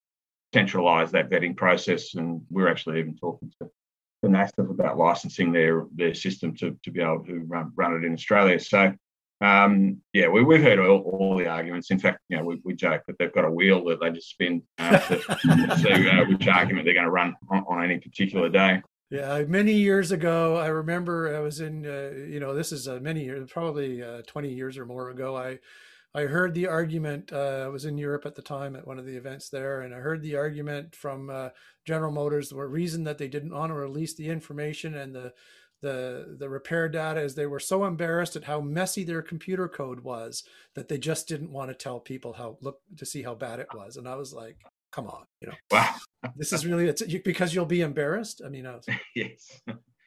centralise 0.54 1.12
that 1.12 1.30
vetting 1.30 1.56
process. 1.56 2.14
And 2.14 2.42
we're 2.50 2.68
actually 2.68 2.98
even 2.98 3.16
talking 3.16 3.52
to 3.60 3.70
the 4.22 4.28
NASTF 4.28 4.70
about 4.70 4.98
licensing 4.98 5.52
their 5.52 5.86
their 5.94 6.12
system 6.12 6.56
to, 6.56 6.76
to 6.82 6.90
be 6.90 7.00
able 7.00 7.24
to 7.24 7.44
run, 7.46 7.72
run 7.76 7.94
it 7.94 8.04
in 8.04 8.14
Australia. 8.14 8.58
So 8.58 8.94
um, 9.40 10.02
yeah, 10.12 10.28
we, 10.28 10.42
we've 10.42 10.62
heard 10.62 10.78
all, 10.80 10.98
all, 11.00 11.38
the 11.38 11.46
arguments. 11.46 11.90
In 11.90 11.98
fact, 11.98 12.18
you 12.28 12.36
know, 12.36 12.44
we, 12.44 12.60
we 12.62 12.74
joke 12.74 13.02
that 13.06 13.16
they've 13.18 13.32
got 13.32 13.46
a 13.46 13.50
wheel 13.50 13.82
that 13.86 14.00
they 14.00 14.10
just 14.10 14.28
spin 14.28 14.62
uh, 14.78 14.98
to 14.98 15.18
see 15.78 16.10
uh, 16.10 16.26
which 16.26 16.46
argument 16.46 16.84
they're 16.84 16.94
going 16.94 17.06
to 17.06 17.10
run 17.10 17.34
on, 17.48 17.64
on, 17.66 17.82
any 17.82 17.98
particular 17.98 18.50
day. 18.50 18.82
Yeah, 19.10 19.42
many 19.48 19.72
years 19.72 20.12
ago, 20.12 20.56
I 20.56 20.68
remember 20.68 21.34
I 21.34 21.40
was 21.40 21.60
in, 21.60 21.84
uh, 21.84 22.10
you 22.28 22.38
know, 22.38 22.54
this 22.54 22.70
is 22.70 22.86
uh, 22.86 23.00
many 23.02 23.24
years, 23.24 23.50
probably 23.50 24.02
uh, 24.02 24.22
20 24.26 24.52
years 24.52 24.78
or 24.78 24.86
more 24.86 25.10
ago. 25.10 25.36
I, 25.36 25.58
I 26.14 26.22
heard 26.22 26.54
the 26.54 26.68
argument. 26.68 27.32
Uh, 27.32 27.62
I 27.64 27.68
was 27.68 27.84
in 27.84 27.98
Europe 27.98 28.24
at 28.26 28.36
the 28.36 28.42
time 28.42 28.76
at 28.76 28.86
one 28.86 28.98
of 29.00 29.06
the 29.06 29.16
events 29.16 29.48
there, 29.48 29.80
and 29.82 29.92
I 29.94 29.98
heard 29.98 30.22
the 30.22 30.36
argument 30.36 30.94
from 30.94 31.28
uh, 31.28 31.48
General 31.84 32.12
Motors. 32.12 32.50
The 32.50 32.56
reason 32.56 33.02
that 33.04 33.18
they 33.18 33.28
didn't 33.28 33.54
want 33.54 33.70
to 33.70 33.74
release 33.74 34.14
the 34.14 34.28
information 34.28 34.94
and 34.94 35.14
the 35.14 35.32
the 35.82 36.36
the 36.38 36.48
repair 36.48 36.88
data 36.90 37.20
is 37.20 37.34
they 37.34 37.46
were 37.46 37.60
so 37.60 37.84
embarrassed 37.86 38.36
at 38.36 38.44
how 38.44 38.60
messy 38.60 39.02
their 39.02 39.22
computer 39.22 39.66
code 39.68 40.00
was 40.00 40.44
that 40.74 40.88
they 40.88 40.98
just 40.98 41.26
didn't 41.26 41.50
want 41.52 41.70
to 41.70 41.74
tell 41.74 42.00
people 42.00 42.34
how 42.34 42.58
look 42.60 42.80
to 42.98 43.06
see 43.06 43.22
how 43.22 43.34
bad 43.34 43.60
it 43.60 43.72
was. 43.72 43.96
And 43.96 44.06
I 44.06 44.14
was 44.16 44.32
like, 44.32 44.58
come 44.92 45.06
on, 45.06 45.24
you 45.40 45.48
know. 45.48 45.54
Wow. 45.70 45.94
this 46.36 46.52
is 46.52 46.66
really 46.66 46.88
it's 46.88 47.02
because 47.02 47.54
you'll 47.54 47.66
be 47.66 47.80
embarrassed. 47.80 48.42
I 48.44 48.48
mean, 48.48 48.64
was, 48.64 48.86
yes. 49.14 49.60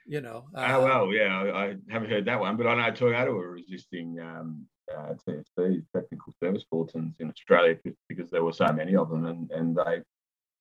You 0.06 0.22
know. 0.22 0.46
Uh, 0.56 0.68
oh 0.70 0.84
well, 0.84 1.14
yeah, 1.14 1.42
I, 1.42 1.66
I, 1.66 1.76
haven't 1.90 2.10
heard 2.10 2.26
that 2.26 2.40
one, 2.40 2.58
but 2.58 2.68
I 2.68 2.76
know 2.76 2.92
Toyota 2.94 3.34
were 3.34 3.52
resisting 3.52 4.20
um, 4.20 4.66
uh, 4.94 5.14
technical 5.26 6.34
service 6.42 6.66
bulletins 6.70 7.16
in 7.20 7.30
Australia 7.30 7.78
because 8.10 8.30
there 8.30 8.44
were 8.44 8.54
so 8.54 8.72
many 8.74 8.96
of 8.96 9.10
them, 9.10 9.26
and 9.26 9.50
and 9.52 9.76
they 9.76 10.02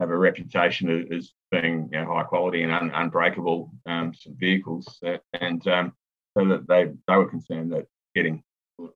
have 0.01 0.11
a 0.11 0.17
reputation 0.17 1.09
as 1.13 1.33
being 1.51 1.89
you 1.93 2.01
know, 2.01 2.07
high 2.07 2.25
quality 2.25 2.63
and 2.63 2.73
un, 2.73 2.91
unbreakable 2.95 3.73
um, 3.87 4.13
vehicles, 4.27 5.01
and 5.33 5.67
um, 5.67 5.93
so 6.37 6.47
that 6.47 6.67
they 6.69 6.93
they 7.09 7.17
were 7.17 7.29
concerned 7.29 7.73
that 7.73 7.87
getting 8.15 8.43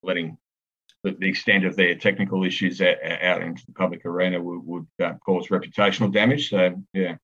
letting 0.02 0.38
the, 1.10 1.16
the 1.18 1.28
extent 1.28 1.64
of 1.64 1.76
their 1.76 1.94
technical 1.94 2.44
issues 2.44 2.80
out, 2.80 2.96
out 3.22 3.42
into 3.42 3.64
the 3.66 3.72
public 3.72 4.04
arena 4.04 4.40
would, 4.40 4.60
would 4.64 4.86
uh, 5.02 5.14
cause 5.24 5.48
reputational 5.48 6.12
damage. 6.12 6.50
So, 6.50 6.82
yeah. 6.92 7.16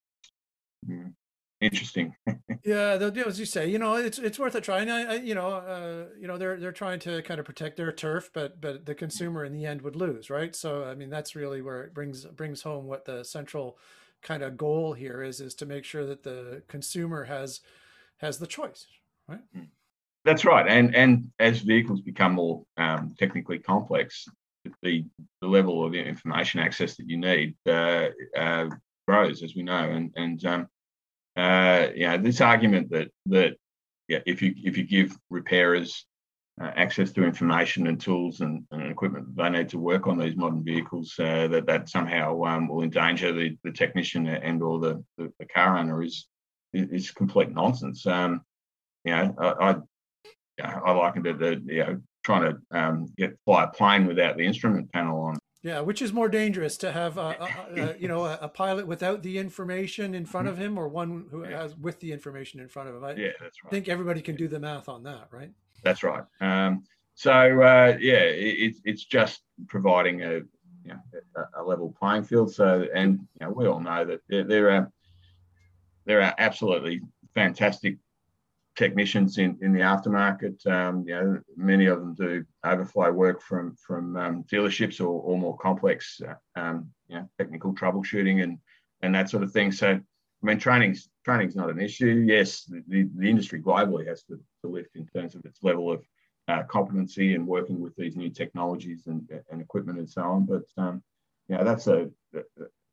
Mm 0.88 1.12
interesting. 1.62 2.14
yeah, 2.64 2.98
as 3.26 3.38
you 3.38 3.46
say, 3.46 3.68
you 3.68 3.78
know, 3.78 3.94
it's 3.94 4.18
it's 4.18 4.38
worth 4.38 4.54
a 4.54 4.60
try. 4.60 4.80
And 4.80 4.92
I, 4.92 5.02
I 5.04 5.14
you 5.14 5.34
know, 5.34 5.48
uh, 5.48 6.06
you 6.20 6.26
know, 6.26 6.36
they're 6.36 6.58
they're 6.58 6.72
trying 6.72 6.98
to 7.00 7.22
kind 7.22 7.40
of 7.40 7.46
protect 7.46 7.76
their 7.76 7.92
turf, 7.92 8.30
but 8.34 8.60
but 8.60 8.84
the 8.84 8.94
consumer 8.94 9.44
in 9.44 9.52
the 9.52 9.64
end 9.64 9.82
would 9.82 9.96
lose, 9.96 10.28
right? 10.28 10.54
So 10.54 10.84
I 10.84 10.94
mean, 10.94 11.08
that's 11.08 11.34
really 11.34 11.62
where 11.62 11.82
it 11.84 11.94
brings 11.94 12.24
brings 12.26 12.62
home 12.62 12.86
what 12.86 13.04
the 13.04 13.24
central 13.24 13.78
kind 14.22 14.42
of 14.42 14.56
goal 14.56 14.92
here 14.92 15.22
is 15.22 15.40
is 15.40 15.54
to 15.56 15.66
make 15.66 15.84
sure 15.84 16.04
that 16.04 16.24
the 16.24 16.62
consumer 16.68 17.24
has 17.24 17.60
has 18.18 18.38
the 18.38 18.46
choice, 18.46 18.86
right? 19.28 19.40
Hmm. 19.54 19.64
That's 20.24 20.44
right, 20.44 20.66
and 20.68 20.94
and 20.94 21.30
as 21.40 21.60
vehicles 21.60 22.00
become 22.00 22.34
more 22.34 22.64
um, 22.76 23.14
technically 23.18 23.58
complex, 23.58 24.28
the 24.82 25.04
the 25.40 25.46
level 25.46 25.84
of 25.84 25.94
information 25.94 26.60
access 26.60 26.96
that 26.96 27.08
you 27.08 27.16
need 27.16 27.56
uh, 27.66 28.08
uh, 28.36 28.68
grows, 29.08 29.42
as 29.42 29.56
we 29.56 29.62
know, 29.62 29.90
and 29.90 30.12
and 30.16 30.44
um, 30.44 30.68
uh, 31.36 31.88
this 32.18 32.40
argument 32.40 32.90
that 32.90 33.08
that 33.26 33.56
yeah, 34.08 34.20
if 34.26 34.42
you 34.42 34.54
if 34.56 34.76
you 34.76 34.84
give 34.84 35.16
repairers 35.30 36.06
uh, 36.60 36.70
access 36.76 37.10
to 37.12 37.24
information 37.24 37.86
and 37.86 38.00
tools 38.00 38.40
and, 38.42 38.64
and, 38.70 38.90
equipment 38.90 39.34
they 39.34 39.48
need 39.48 39.68
to 39.70 39.78
work 39.78 40.06
on 40.06 40.18
these 40.18 40.36
modern 40.36 40.62
vehicles, 40.62 41.14
uh, 41.18 41.48
that 41.48 41.66
that 41.66 41.88
somehow 41.88 42.44
um, 42.44 42.68
will 42.68 42.82
endanger 42.82 43.32
the, 43.32 43.56
the 43.64 43.72
technician 43.72 44.26
and 44.28 44.62
or 44.62 44.78
the, 44.78 45.04
the, 45.18 45.32
the 45.38 45.46
car 45.46 45.78
owner 45.78 46.02
is 46.02 46.28
is 46.74 47.10
complete 47.10 47.50
nonsense. 47.50 48.06
Um, 48.06 48.42
you 49.04 49.12
know, 49.12 49.34
I, 49.38 49.76
I 50.62 50.92
likened 50.92 51.26
it 51.26 51.38
to 51.38 51.60
you 51.66 51.84
know 51.84 52.00
trying 52.22 52.42
to 52.42 52.78
um, 52.78 53.12
get 53.16 53.38
fly 53.44 53.64
a 53.64 53.68
plane 53.68 54.06
without 54.06 54.36
the 54.36 54.46
instrument 54.46 54.92
panel 54.92 55.20
on. 55.20 55.38
Yeah, 55.62 55.80
which 55.80 56.02
is 56.02 56.12
more 56.12 56.28
dangerous 56.28 56.76
to 56.78 56.90
have, 56.90 57.18
a, 57.18 57.20
a, 57.20 57.80
a, 57.80 57.96
you 58.00 58.08
know, 58.08 58.24
a, 58.24 58.48
pilot 58.48 58.84
without 58.84 59.22
the 59.22 59.38
information 59.38 60.12
in 60.12 60.26
front 60.26 60.48
of 60.48 60.58
him, 60.58 60.76
or 60.76 60.88
one 60.88 61.26
who 61.30 61.44
yeah. 61.44 61.62
has 61.62 61.76
with 61.76 62.00
the 62.00 62.10
information 62.10 62.58
in 62.58 62.66
front 62.66 62.88
of 62.88 62.96
him. 62.96 63.04
I 63.04 63.12
yeah, 63.12 63.28
that's 63.40 63.62
right. 63.62 63.70
think 63.70 63.88
everybody 63.88 64.22
can 64.22 64.34
do 64.34 64.48
the 64.48 64.58
math 64.58 64.88
on 64.88 65.04
that, 65.04 65.28
right? 65.30 65.52
That's 65.84 66.02
right. 66.02 66.24
Um, 66.40 66.82
so 67.14 67.32
uh, 67.32 67.96
yeah, 68.00 68.24
it, 68.24 68.74
it's 68.84 69.04
just 69.04 69.42
providing 69.68 70.22
a, 70.22 70.40
you 70.84 70.88
know, 70.88 71.44
a, 71.56 71.62
level 71.62 71.94
playing 71.96 72.24
field. 72.24 72.52
So, 72.52 72.86
and 72.92 73.20
you 73.40 73.46
know, 73.46 73.52
we 73.52 73.66
all 73.66 73.78
know 73.78 74.04
that 74.04 74.20
there, 74.28 74.42
there 74.42 74.70
are 74.70 74.92
there 76.06 76.22
are 76.22 76.34
absolutely 76.38 77.02
fantastic 77.34 77.98
technicians 78.76 79.38
in, 79.38 79.58
in 79.60 79.72
the 79.72 79.80
aftermarket. 79.80 80.66
Um, 80.66 81.04
you 81.06 81.14
know, 81.14 81.40
many 81.56 81.86
of 81.86 81.98
them 82.00 82.14
do 82.14 82.44
overflow 82.64 83.12
work 83.12 83.42
from 83.42 83.76
from 83.76 84.16
um, 84.16 84.44
dealerships 84.44 85.00
or, 85.00 85.08
or 85.08 85.38
more 85.38 85.56
complex, 85.58 86.20
uh, 86.26 86.60
um, 86.60 86.90
you 87.08 87.16
know, 87.16 87.28
technical 87.38 87.74
troubleshooting 87.74 88.42
and 88.42 88.58
and 89.02 89.14
that 89.14 89.30
sort 89.30 89.42
of 89.42 89.52
thing. 89.52 89.72
So, 89.72 89.88
I 89.88 90.00
mean, 90.46 90.58
training's 90.58 91.08
training's 91.24 91.56
not 91.56 91.70
an 91.70 91.80
issue. 91.80 92.24
Yes, 92.26 92.64
the, 92.64 93.08
the 93.16 93.28
industry 93.28 93.60
globally 93.60 94.06
has 94.08 94.22
to, 94.24 94.40
to 94.62 94.68
lift 94.68 94.96
in 94.96 95.06
terms 95.08 95.34
of 95.34 95.44
its 95.44 95.62
level 95.62 95.92
of 95.92 96.04
uh, 96.48 96.62
competency 96.64 97.34
and 97.34 97.46
working 97.46 97.80
with 97.80 97.94
these 97.96 98.16
new 98.16 98.30
technologies 98.30 99.06
and, 99.06 99.28
and 99.50 99.60
equipment 99.60 99.98
and 99.98 100.08
so 100.08 100.22
on. 100.22 100.46
But 100.46 100.62
um, 100.76 101.02
yeah, 101.48 101.62
that's 101.62 101.86
a 101.86 102.10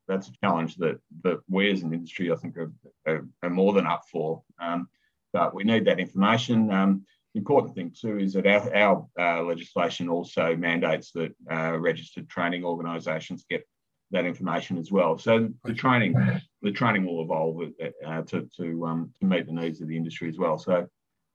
that's 0.08 0.28
a 0.28 0.34
challenge 0.44 0.76
that 0.78 1.00
that 1.24 1.40
we 1.48 1.72
as 1.72 1.84
an 1.84 1.94
industry, 1.94 2.32
I 2.32 2.36
think, 2.36 2.58
are, 2.58 2.72
are, 3.08 3.28
are 3.44 3.50
more 3.50 3.74
than 3.74 3.88
up 3.88 4.04
for. 4.12 4.42
Um, 4.60 4.90
but 5.34 5.54
we 5.54 5.64
need 5.64 5.86
that 5.86 6.00
information. 6.00 6.72
Um, 6.72 7.06
the 7.34 7.40
important 7.40 7.76
thing 7.76 7.94
too 8.00 8.18
is 8.18 8.34
that 8.34 8.48
our, 8.48 8.72
our 8.76 9.08
uh, 9.20 9.44
legislation 9.44 10.10
also 10.10 10.56
mandates 10.56 11.12
that 11.12 11.34
uh, 11.52 11.78
registered 11.78 12.28
training 12.28 12.64
organisations 12.66 13.46
get 13.50 13.68
that 14.12 14.26
information 14.26 14.78
as 14.78 14.92
well. 14.92 15.18
So 15.20 15.50
the 15.64 15.74
training, 15.74 16.16
the 16.64 16.72
training 16.72 17.06
will 17.06 17.22
evolve 17.22 17.62
uh, 18.06 18.22
to 18.24 18.50
to 18.58 18.86
um, 18.86 19.14
to 19.20 19.26
meet 19.26 19.46
the 19.46 19.54
needs 19.54 19.82
of 19.82 19.88
the 19.88 19.98
industry 19.98 20.30
as 20.30 20.38
well. 20.38 20.58
So 20.58 20.88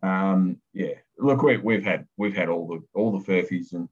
um, 0.02 0.58
yeah, 0.72 0.94
look, 1.18 1.42
we, 1.42 1.56
we've 1.58 1.84
had 1.84 2.06
we've 2.16 2.34
had 2.36 2.48
all 2.48 2.66
the 2.66 2.82
all 2.98 3.16
the 3.16 3.24
furfies 3.24 3.72
and 3.72 3.88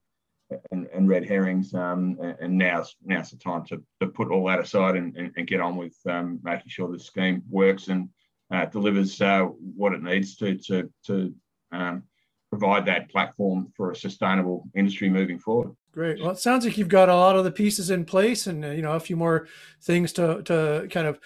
and, 0.71 0.87
and 0.93 1.09
red 1.09 1.25
herrings, 1.27 1.73
um, 1.75 2.19
and 2.41 2.59
now's 2.59 2.97
now's 3.05 3.31
the 3.31 3.37
time 3.37 3.65
to, 3.67 3.83
to 4.01 4.07
put 4.09 4.31
all 4.31 4.47
that 4.49 4.61
aside 4.61 4.97
and, 4.97 5.17
and, 5.17 5.33
and 5.37 5.47
get 5.47 5.61
on 5.61 5.77
with 5.77 5.97
um, 6.07 6.41
making 6.43 6.69
sure 6.69 6.91
the 6.91 6.99
scheme 6.99 7.43
works 7.49 7.89
and 7.89 8.09
uh, 8.53 8.67
delivers 8.67 9.21
uh, 9.21 9.45
what 9.77 9.93
it 9.93 10.03
needs 10.03 10.37
to 10.37 10.57
to 10.59 10.93
to 11.07 11.35
um, 11.73 12.03
provide 12.51 12.85
that 12.85 13.11
platform 13.11 13.73
for 13.75 13.91
a 13.91 13.97
sustainable 13.97 14.69
industry 14.75 15.09
moving 15.09 15.39
forward. 15.39 15.75
Great. 15.93 16.21
Well, 16.21 16.31
it 16.31 16.39
sounds 16.39 16.65
like 16.65 16.77
you've 16.77 16.89
got 16.89 17.09
a 17.09 17.15
lot 17.15 17.37
of 17.37 17.45
the 17.45 17.51
pieces 17.51 17.91
in 17.91 18.05
place, 18.05 18.47
and 18.47 18.65
uh, 18.65 18.71
you 18.71 18.83
know 18.83 18.93
a 18.93 19.01
few 19.01 19.17
more 19.17 19.49
things 19.81 20.13
to 20.15 20.43
to 20.43 20.87
kind 20.91 21.07
of 21.07 21.19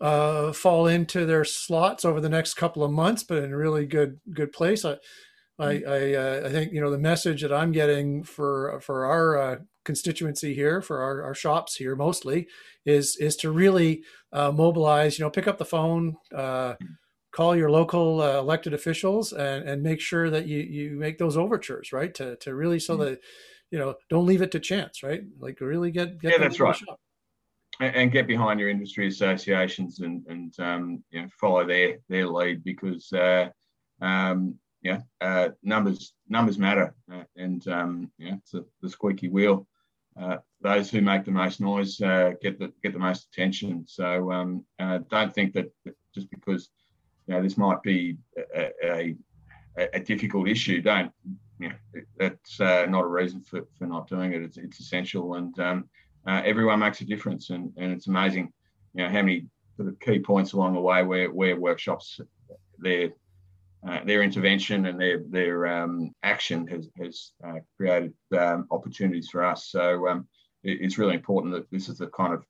uh, 0.00 0.52
fall 0.52 0.86
into 0.86 1.24
their 1.24 1.44
slots 1.44 2.04
over 2.04 2.20
the 2.20 2.28
next 2.28 2.54
couple 2.54 2.84
of 2.84 2.90
months, 2.90 3.22
but 3.22 3.42
in 3.42 3.52
a 3.52 3.56
really 3.56 3.86
good 3.86 4.20
good 4.32 4.52
place. 4.52 4.84
I 4.84 4.98
I 5.58 5.82
I, 5.86 6.14
uh, 6.14 6.42
I 6.46 6.48
think 6.50 6.72
you 6.72 6.80
know 6.80 6.90
the 6.90 6.98
message 6.98 7.42
that 7.42 7.52
I'm 7.52 7.72
getting 7.72 8.22
for 8.24 8.80
for 8.80 9.06
our 9.06 9.38
uh, 9.38 9.56
constituency 9.84 10.54
here, 10.54 10.80
for 10.80 11.02
our, 11.02 11.22
our 11.22 11.34
shops 11.34 11.76
here 11.76 11.96
mostly, 11.96 12.48
is 12.84 13.16
is 13.16 13.36
to 13.36 13.50
really 13.50 14.02
uh, 14.32 14.50
mobilize. 14.52 15.18
You 15.18 15.24
know, 15.24 15.30
pick 15.30 15.48
up 15.48 15.58
the 15.58 15.64
phone. 15.64 16.16
Uh, 16.34 16.74
call 17.34 17.56
your 17.56 17.70
local 17.70 18.20
uh, 18.20 18.38
elected 18.38 18.72
officials 18.74 19.32
and, 19.32 19.68
and 19.68 19.82
make 19.82 20.00
sure 20.00 20.30
that 20.30 20.46
you, 20.46 20.58
you 20.58 20.90
make 20.96 21.18
those 21.18 21.36
overtures 21.36 21.92
right 21.92 22.14
to, 22.14 22.36
to 22.36 22.54
really 22.54 22.78
so 22.78 22.94
mm-hmm. 22.94 23.06
that 23.06 23.20
you 23.72 23.78
know 23.78 23.96
don't 24.08 24.24
leave 24.24 24.40
it 24.40 24.52
to 24.52 24.60
chance 24.60 25.02
right 25.02 25.22
like 25.40 25.60
really 25.60 25.90
get, 25.90 26.20
get 26.20 26.30
yeah 26.30 26.38
that's 26.38 26.60
right 26.60 26.80
and 27.80 28.12
get 28.12 28.28
behind 28.28 28.60
your 28.60 28.68
industry 28.68 29.08
associations 29.08 29.98
and 30.00 30.24
and 30.28 30.54
um, 30.60 31.02
you 31.10 31.22
know 31.22 31.28
follow 31.40 31.66
their 31.66 31.98
their 32.08 32.28
lead 32.28 32.62
because 32.62 33.12
uh, 33.12 33.48
um, 34.00 34.54
yeah 34.82 35.00
uh, 35.20 35.48
numbers 35.62 36.14
numbers 36.28 36.58
matter 36.58 36.94
uh, 37.12 37.24
and 37.36 37.66
um, 37.68 38.10
yeah 38.18 38.34
it's 38.36 38.54
a, 38.54 38.64
the 38.80 38.88
squeaky 38.88 39.28
wheel. 39.28 39.66
Uh, 40.20 40.36
those 40.60 40.90
who 40.90 41.00
make 41.00 41.24
the 41.24 41.30
most 41.30 41.60
noise 41.60 42.00
uh, 42.00 42.32
get 42.40 42.58
the 42.58 42.72
get 42.82 42.92
the 42.92 42.98
most 42.98 43.28
attention. 43.32 43.84
So 43.86 44.30
um, 44.30 44.64
uh, 44.78 45.00
don't 45.10 45.34
think 45.34 45.52
that 45.54 45.72
just 46.14 46.30
because 46.30 46.68
you 47.26 47.34
know 47.34 47.42
this 47.42 47.56
might 47.56 47.82
be 47.82 48.16
a, 48.54 48.70
a, 48.84 49.16
a 49.92 50.00
difficult 50.00 50.48
issue, 50.48 50.80
don't 50.80 51.10
you 51.58 51.68
know, 51.68 52.00
that's 52.18 52.60
not 52.60 53.04
a 53.04 53.06
reason 53.06 53.40
for, 53.42 53.62
for 53.76 53.86
not 53.86 54.08
doing 54.08 54.32
it. 54.32 54.42
It's, 54.42 54.56
it's 54.56 54.80
essential 54.80 55.34
and 55.34 55.58
um, 55.58 55.88
uh, 56.26 56.42
everyone 56.44 56.78
makes 56.78 57.00
a 57.00 57.04
difference, 57.04 57.50
and, 57.50 57.72
and 57.76 57.92
it's 57.92 58.06
amazing, 58.06 58.52
you 58.94 59.02
know, 59.02 59.10
how 59.10 59.22
many 59.22 59.46
sort 59.76 59.88
of 59.88 60.00
key 60.00 60.18
points 60.18 60.52
along 60.52 60.74
the 60.74 60.80
way 60.80 61.02
where 61.02 61.30
where 61.30 61.58
workshops 61.58 62.20
their 62.78 63.10
uh, 63.86 64.00
their 64.04 64.22
intervention 64.22 64.86
and 64.86 65.00
their 65.00 65.22
their 65.28 65.66
um, 65.66 66.12
action 66.22 66.66
has 66.66 66.88
has 66.98 67.32
uh, 67.46 67.58
created 67.76 68.14
um, 68.36 68.66
opportunities 68.70 69.28
for 69.28 69.44
us. 69.44 69.68
So 69.68 70.08
um, 70.08 70.26
it, 70.62 70.78
it's 70.80 70.98
really 70.98 71.14
important 71.14 71.54
that 71.54 71.70
this 71.70 71.88
is 71.88 71.98
the 71.98 72.06
kind 72.08 72.32
of 72.32 72.44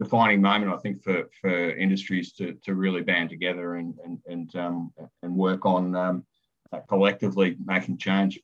defining 0.00 0.40
moment, 0.40 0.72
I 0.72 0.78
think, 0.78 1.02
for 1.02 1.28
for 1.40 1.70
industries 1.76 2.32
to 2.34 2.54
to 2.64 2.74
really 2.74 3.02
band 3.02 3.30
together 3.30 3.76
and 3.76 3.94
and 4.04 4.18
and 4.26 4.56
um, 4.56 4.92
and 5.22 5.34
work 5.36 5.64
on 5.64 5.94
um, 5.94 6.24
collectively 6.88 7.56
making 7.64 7.98
change. 7.98 8.40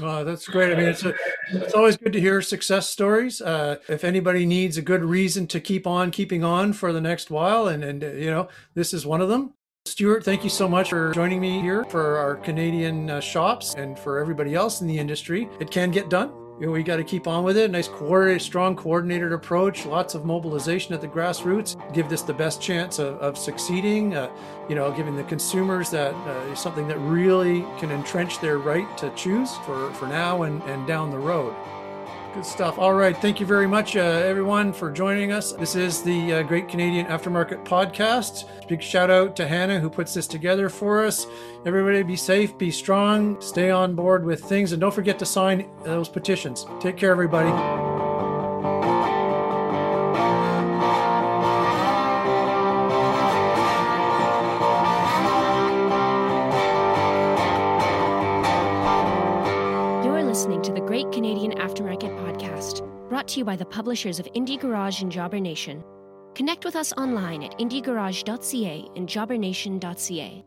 Oh, 0.00 0.24
that's 0.24 0.48
great. 0.48 0.72
I 0.72 0.76
mean, 0.76 0.88
it's 0.88 1.04
a, 1.04 1.14
it's 1.52 1.74
always 1.74 1.98
good 1.98 2.14
to 2.14 2.20
hear 2.20 2.40
success 2.40 2.88
stories. 2.88 3.42
Uh, 3.42 3.76
if 3.88 4.04
anybody 4.04 4.46
needs 4.46 4.78
a 4.78 4.82
good 4.82 5.04
reason 5.04 5.46
to 5.48 5.60
keep 5.60 5.86
on 5.86 6.10
keeping 6.10 6.42
on 6.42 6.72
for 6.72 6.94
the 6.94 7.00
next 7.00 7.30
while, 7.30 7.68
and 7.68 7.84
and 7.84 8.02
you 8.02 8.30
know, 8.30 8.48
this 8.74 8.94
is 8.94 9.04
one 9.04 9.20
of 9.20 9.28
them. 9.28 9.52
Stuart, 9.84 10.24
thank 10.24 10.44
you 10.44 10.50
so 10.50 10.68
much 10.68 10.90
for 10.90 11.12
joining 11.12 11.40
me 11.40 11.60
here 11.60 11.84
for 11.84 12.16
our 12.16 12.36
Canadian 12.36 13.10
uh, 13.10 13.20
shops 13.20 13.74
and 13.74 13.98
for 13.98 14.18
everybody 14.18 14.54
else 14.54 14.80
in 14.80 14.86
the 14.86 14.98
industry. 14.98 15.48
It 15.60 15.70
can 15.70 15.90
get 15.90 16.08
done 16.08 16.32
you 16.62 16.66
know, 16.66 16.72
we 16.72 16.84
got 16.84 16.98
to 16.98 17.04
keep 17.04 17.26
on 17.26 17.42
with 17.42 17.56
it. 17.56 17.70
Nice 17.72 17.88
coordinated, 17.88 18.42
strong 18.42 18.76
coordinated 18.76 19.32
approach. 19.32 19.84
Lots 19.84 20.14
of 20.14 20.24
mobilization 20.24 20.94
at 20.94 21.00
the 21.00 21.08
grassroots. 21.08 21.74
Give 21.92 22.08
this 22.08 22.22
the 22.22 22.34
best 22.34 22.62
chance 22.62 23.00
of, 23.00 23.16
of 23.16 23.36
succeeding. 23.36 24.14
Uh, 24.14 24.30
you 24.68 24.76
know, 24.76 24.92
giving 24.92 25.16
the 25.16 25.24
consumers 25.24 25.90
that 25.90 26.14
uh, 26.14 26.54
something 26.54 26.86
that 26.86 26.98
really 26.98 27.62
can 27.78 27.90
entrench 27.90 28.40
their 28.40 28.58
right 28.58 28.96
to 28.98 29.10
choose 29.16 29.56
for, 29.66 29.92
for 29.94 30.06
now 30.06 30.42
and, 30.42 30.62
and 30.62 30.86
down 30.86 31.10
the 31.10 31.18
road. 31.18 31.52
Good 32.34 32.46
stuff. 32.46 32.78
All 32.78 32.94
right. 32.94 33.14
Thank 33.14 33.40
you 33.40 33.46
very 33.46 33.66
much, 33.66 33.94
uh, 33.94 34.00
everyone, 34.00 34.72
for 34.72 34.90
joining 34.90 35.32
us. 35.32 35.52
This 35.52 35.76
is 35.76 36.02
the 36.02 36.32
uh, 36.32 36.42
Great 36.42 36.66
Canadian 36.66 37.04
Aftermarket 37.06 37.62
Podcast. 37.66 38.44
Big 38.68 38.82
shout 38.82 39.10
out 39.10 39.36
to 39.36 39.46
Hannah, 39.46 39.78
who 39.78 39.90
puts 39.90 40.14
this 40.14 40.26
together 40.26 40.70
for 40.70 41.04
us. 41.04 41.26
Everybody 41.66 42.02
be 42.02 42.16
safe, 42.16 42.56
be 42.56 42.70
strong, 42.70 43.38
stay 43.42 43.70
on 43.70 43.94
board 43.94 44.24
with 44.24 44.42
things, 44.44 44.72
and 44.72 44.80
don't 44.80 44.94
forget 44.94 45.18
to 45.18 45.26
sign 45.26 45.68
those 45.84 46.08
petitions. 46.08 46.64
Take 46.80 46.96
care, 46.96 47.10
everybody. 47.10 47.50
Brought 63.12 63.28
to 63.28 63.38
you 63.38 63.44
by 63.44 63.54
the 63.54 63.66
publishers 63.66 64.18
of 64.18 64.26
Indie 64.34 64.58
Garage 64.58 65.02
and 65.02 65.12
Jobber 65.12 65.38
Nation. 65.38 65.84
Connect 66.34 66.64
with 66.64 66.74
us 66.74 66.94
online 66.94 67.42
at 67.42 67.58
indiegarage.ca 67.58 68.88
and 68.96 69.06
jobbernation.ca, 69.06 70.44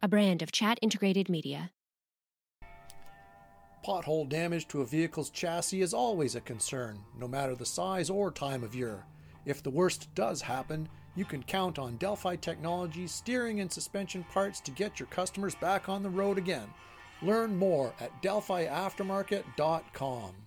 a 0.00 0.08
brand 0.08 0.40
of 0.40 0.52
chat 0.52 0.78
integrated 0.80 1.28
media. 1.28 1.72
Pothole 3.84 4.28
damage 4.28 4.68
to 4.68 4.82
a 4.82 4.86
vehicle's 4.86 5.28
chassis 5.28 5.82
is 5.82 5.92
always 5.92 6.36
a 6.36 6.40
concern, 6.40 7.00
no 7.18 7.26
matter 7.26 7.56
the 7.56 7.66
size 7.66 8.08
or 8.08 8.30
time 8.30 8.62
of 8.62 8.76
year. 8.76 9.04
If 9.44 9.64
the 9.64 9.70
worst 9.70 10.14
does 10.14 10.40
happen, 10.40 10.88
you 11.16 11.24
can 11.24 11.42
count 11.42 11.80
on 11.80 11.96
Delphi 11.96 12.36
Technologies 12.36 13.10
steering 13.10 13.58
and 13.58 13.72
suspension 13.72 14.22
parts 14.32 14.60
to 14.60 14.70
get 14.70 15.00
your 15.00 15.08
customers 15.08 15.56
back 15.56 15.88
on 15.88 16.04
the 16.04 16.10
road 16.10 16.38
again. 16.38 16.68
Learn 17.22 17.56
more 17.56 17.92
at 17.98 18.22
delphiaftermarket.com. 18.22 20.43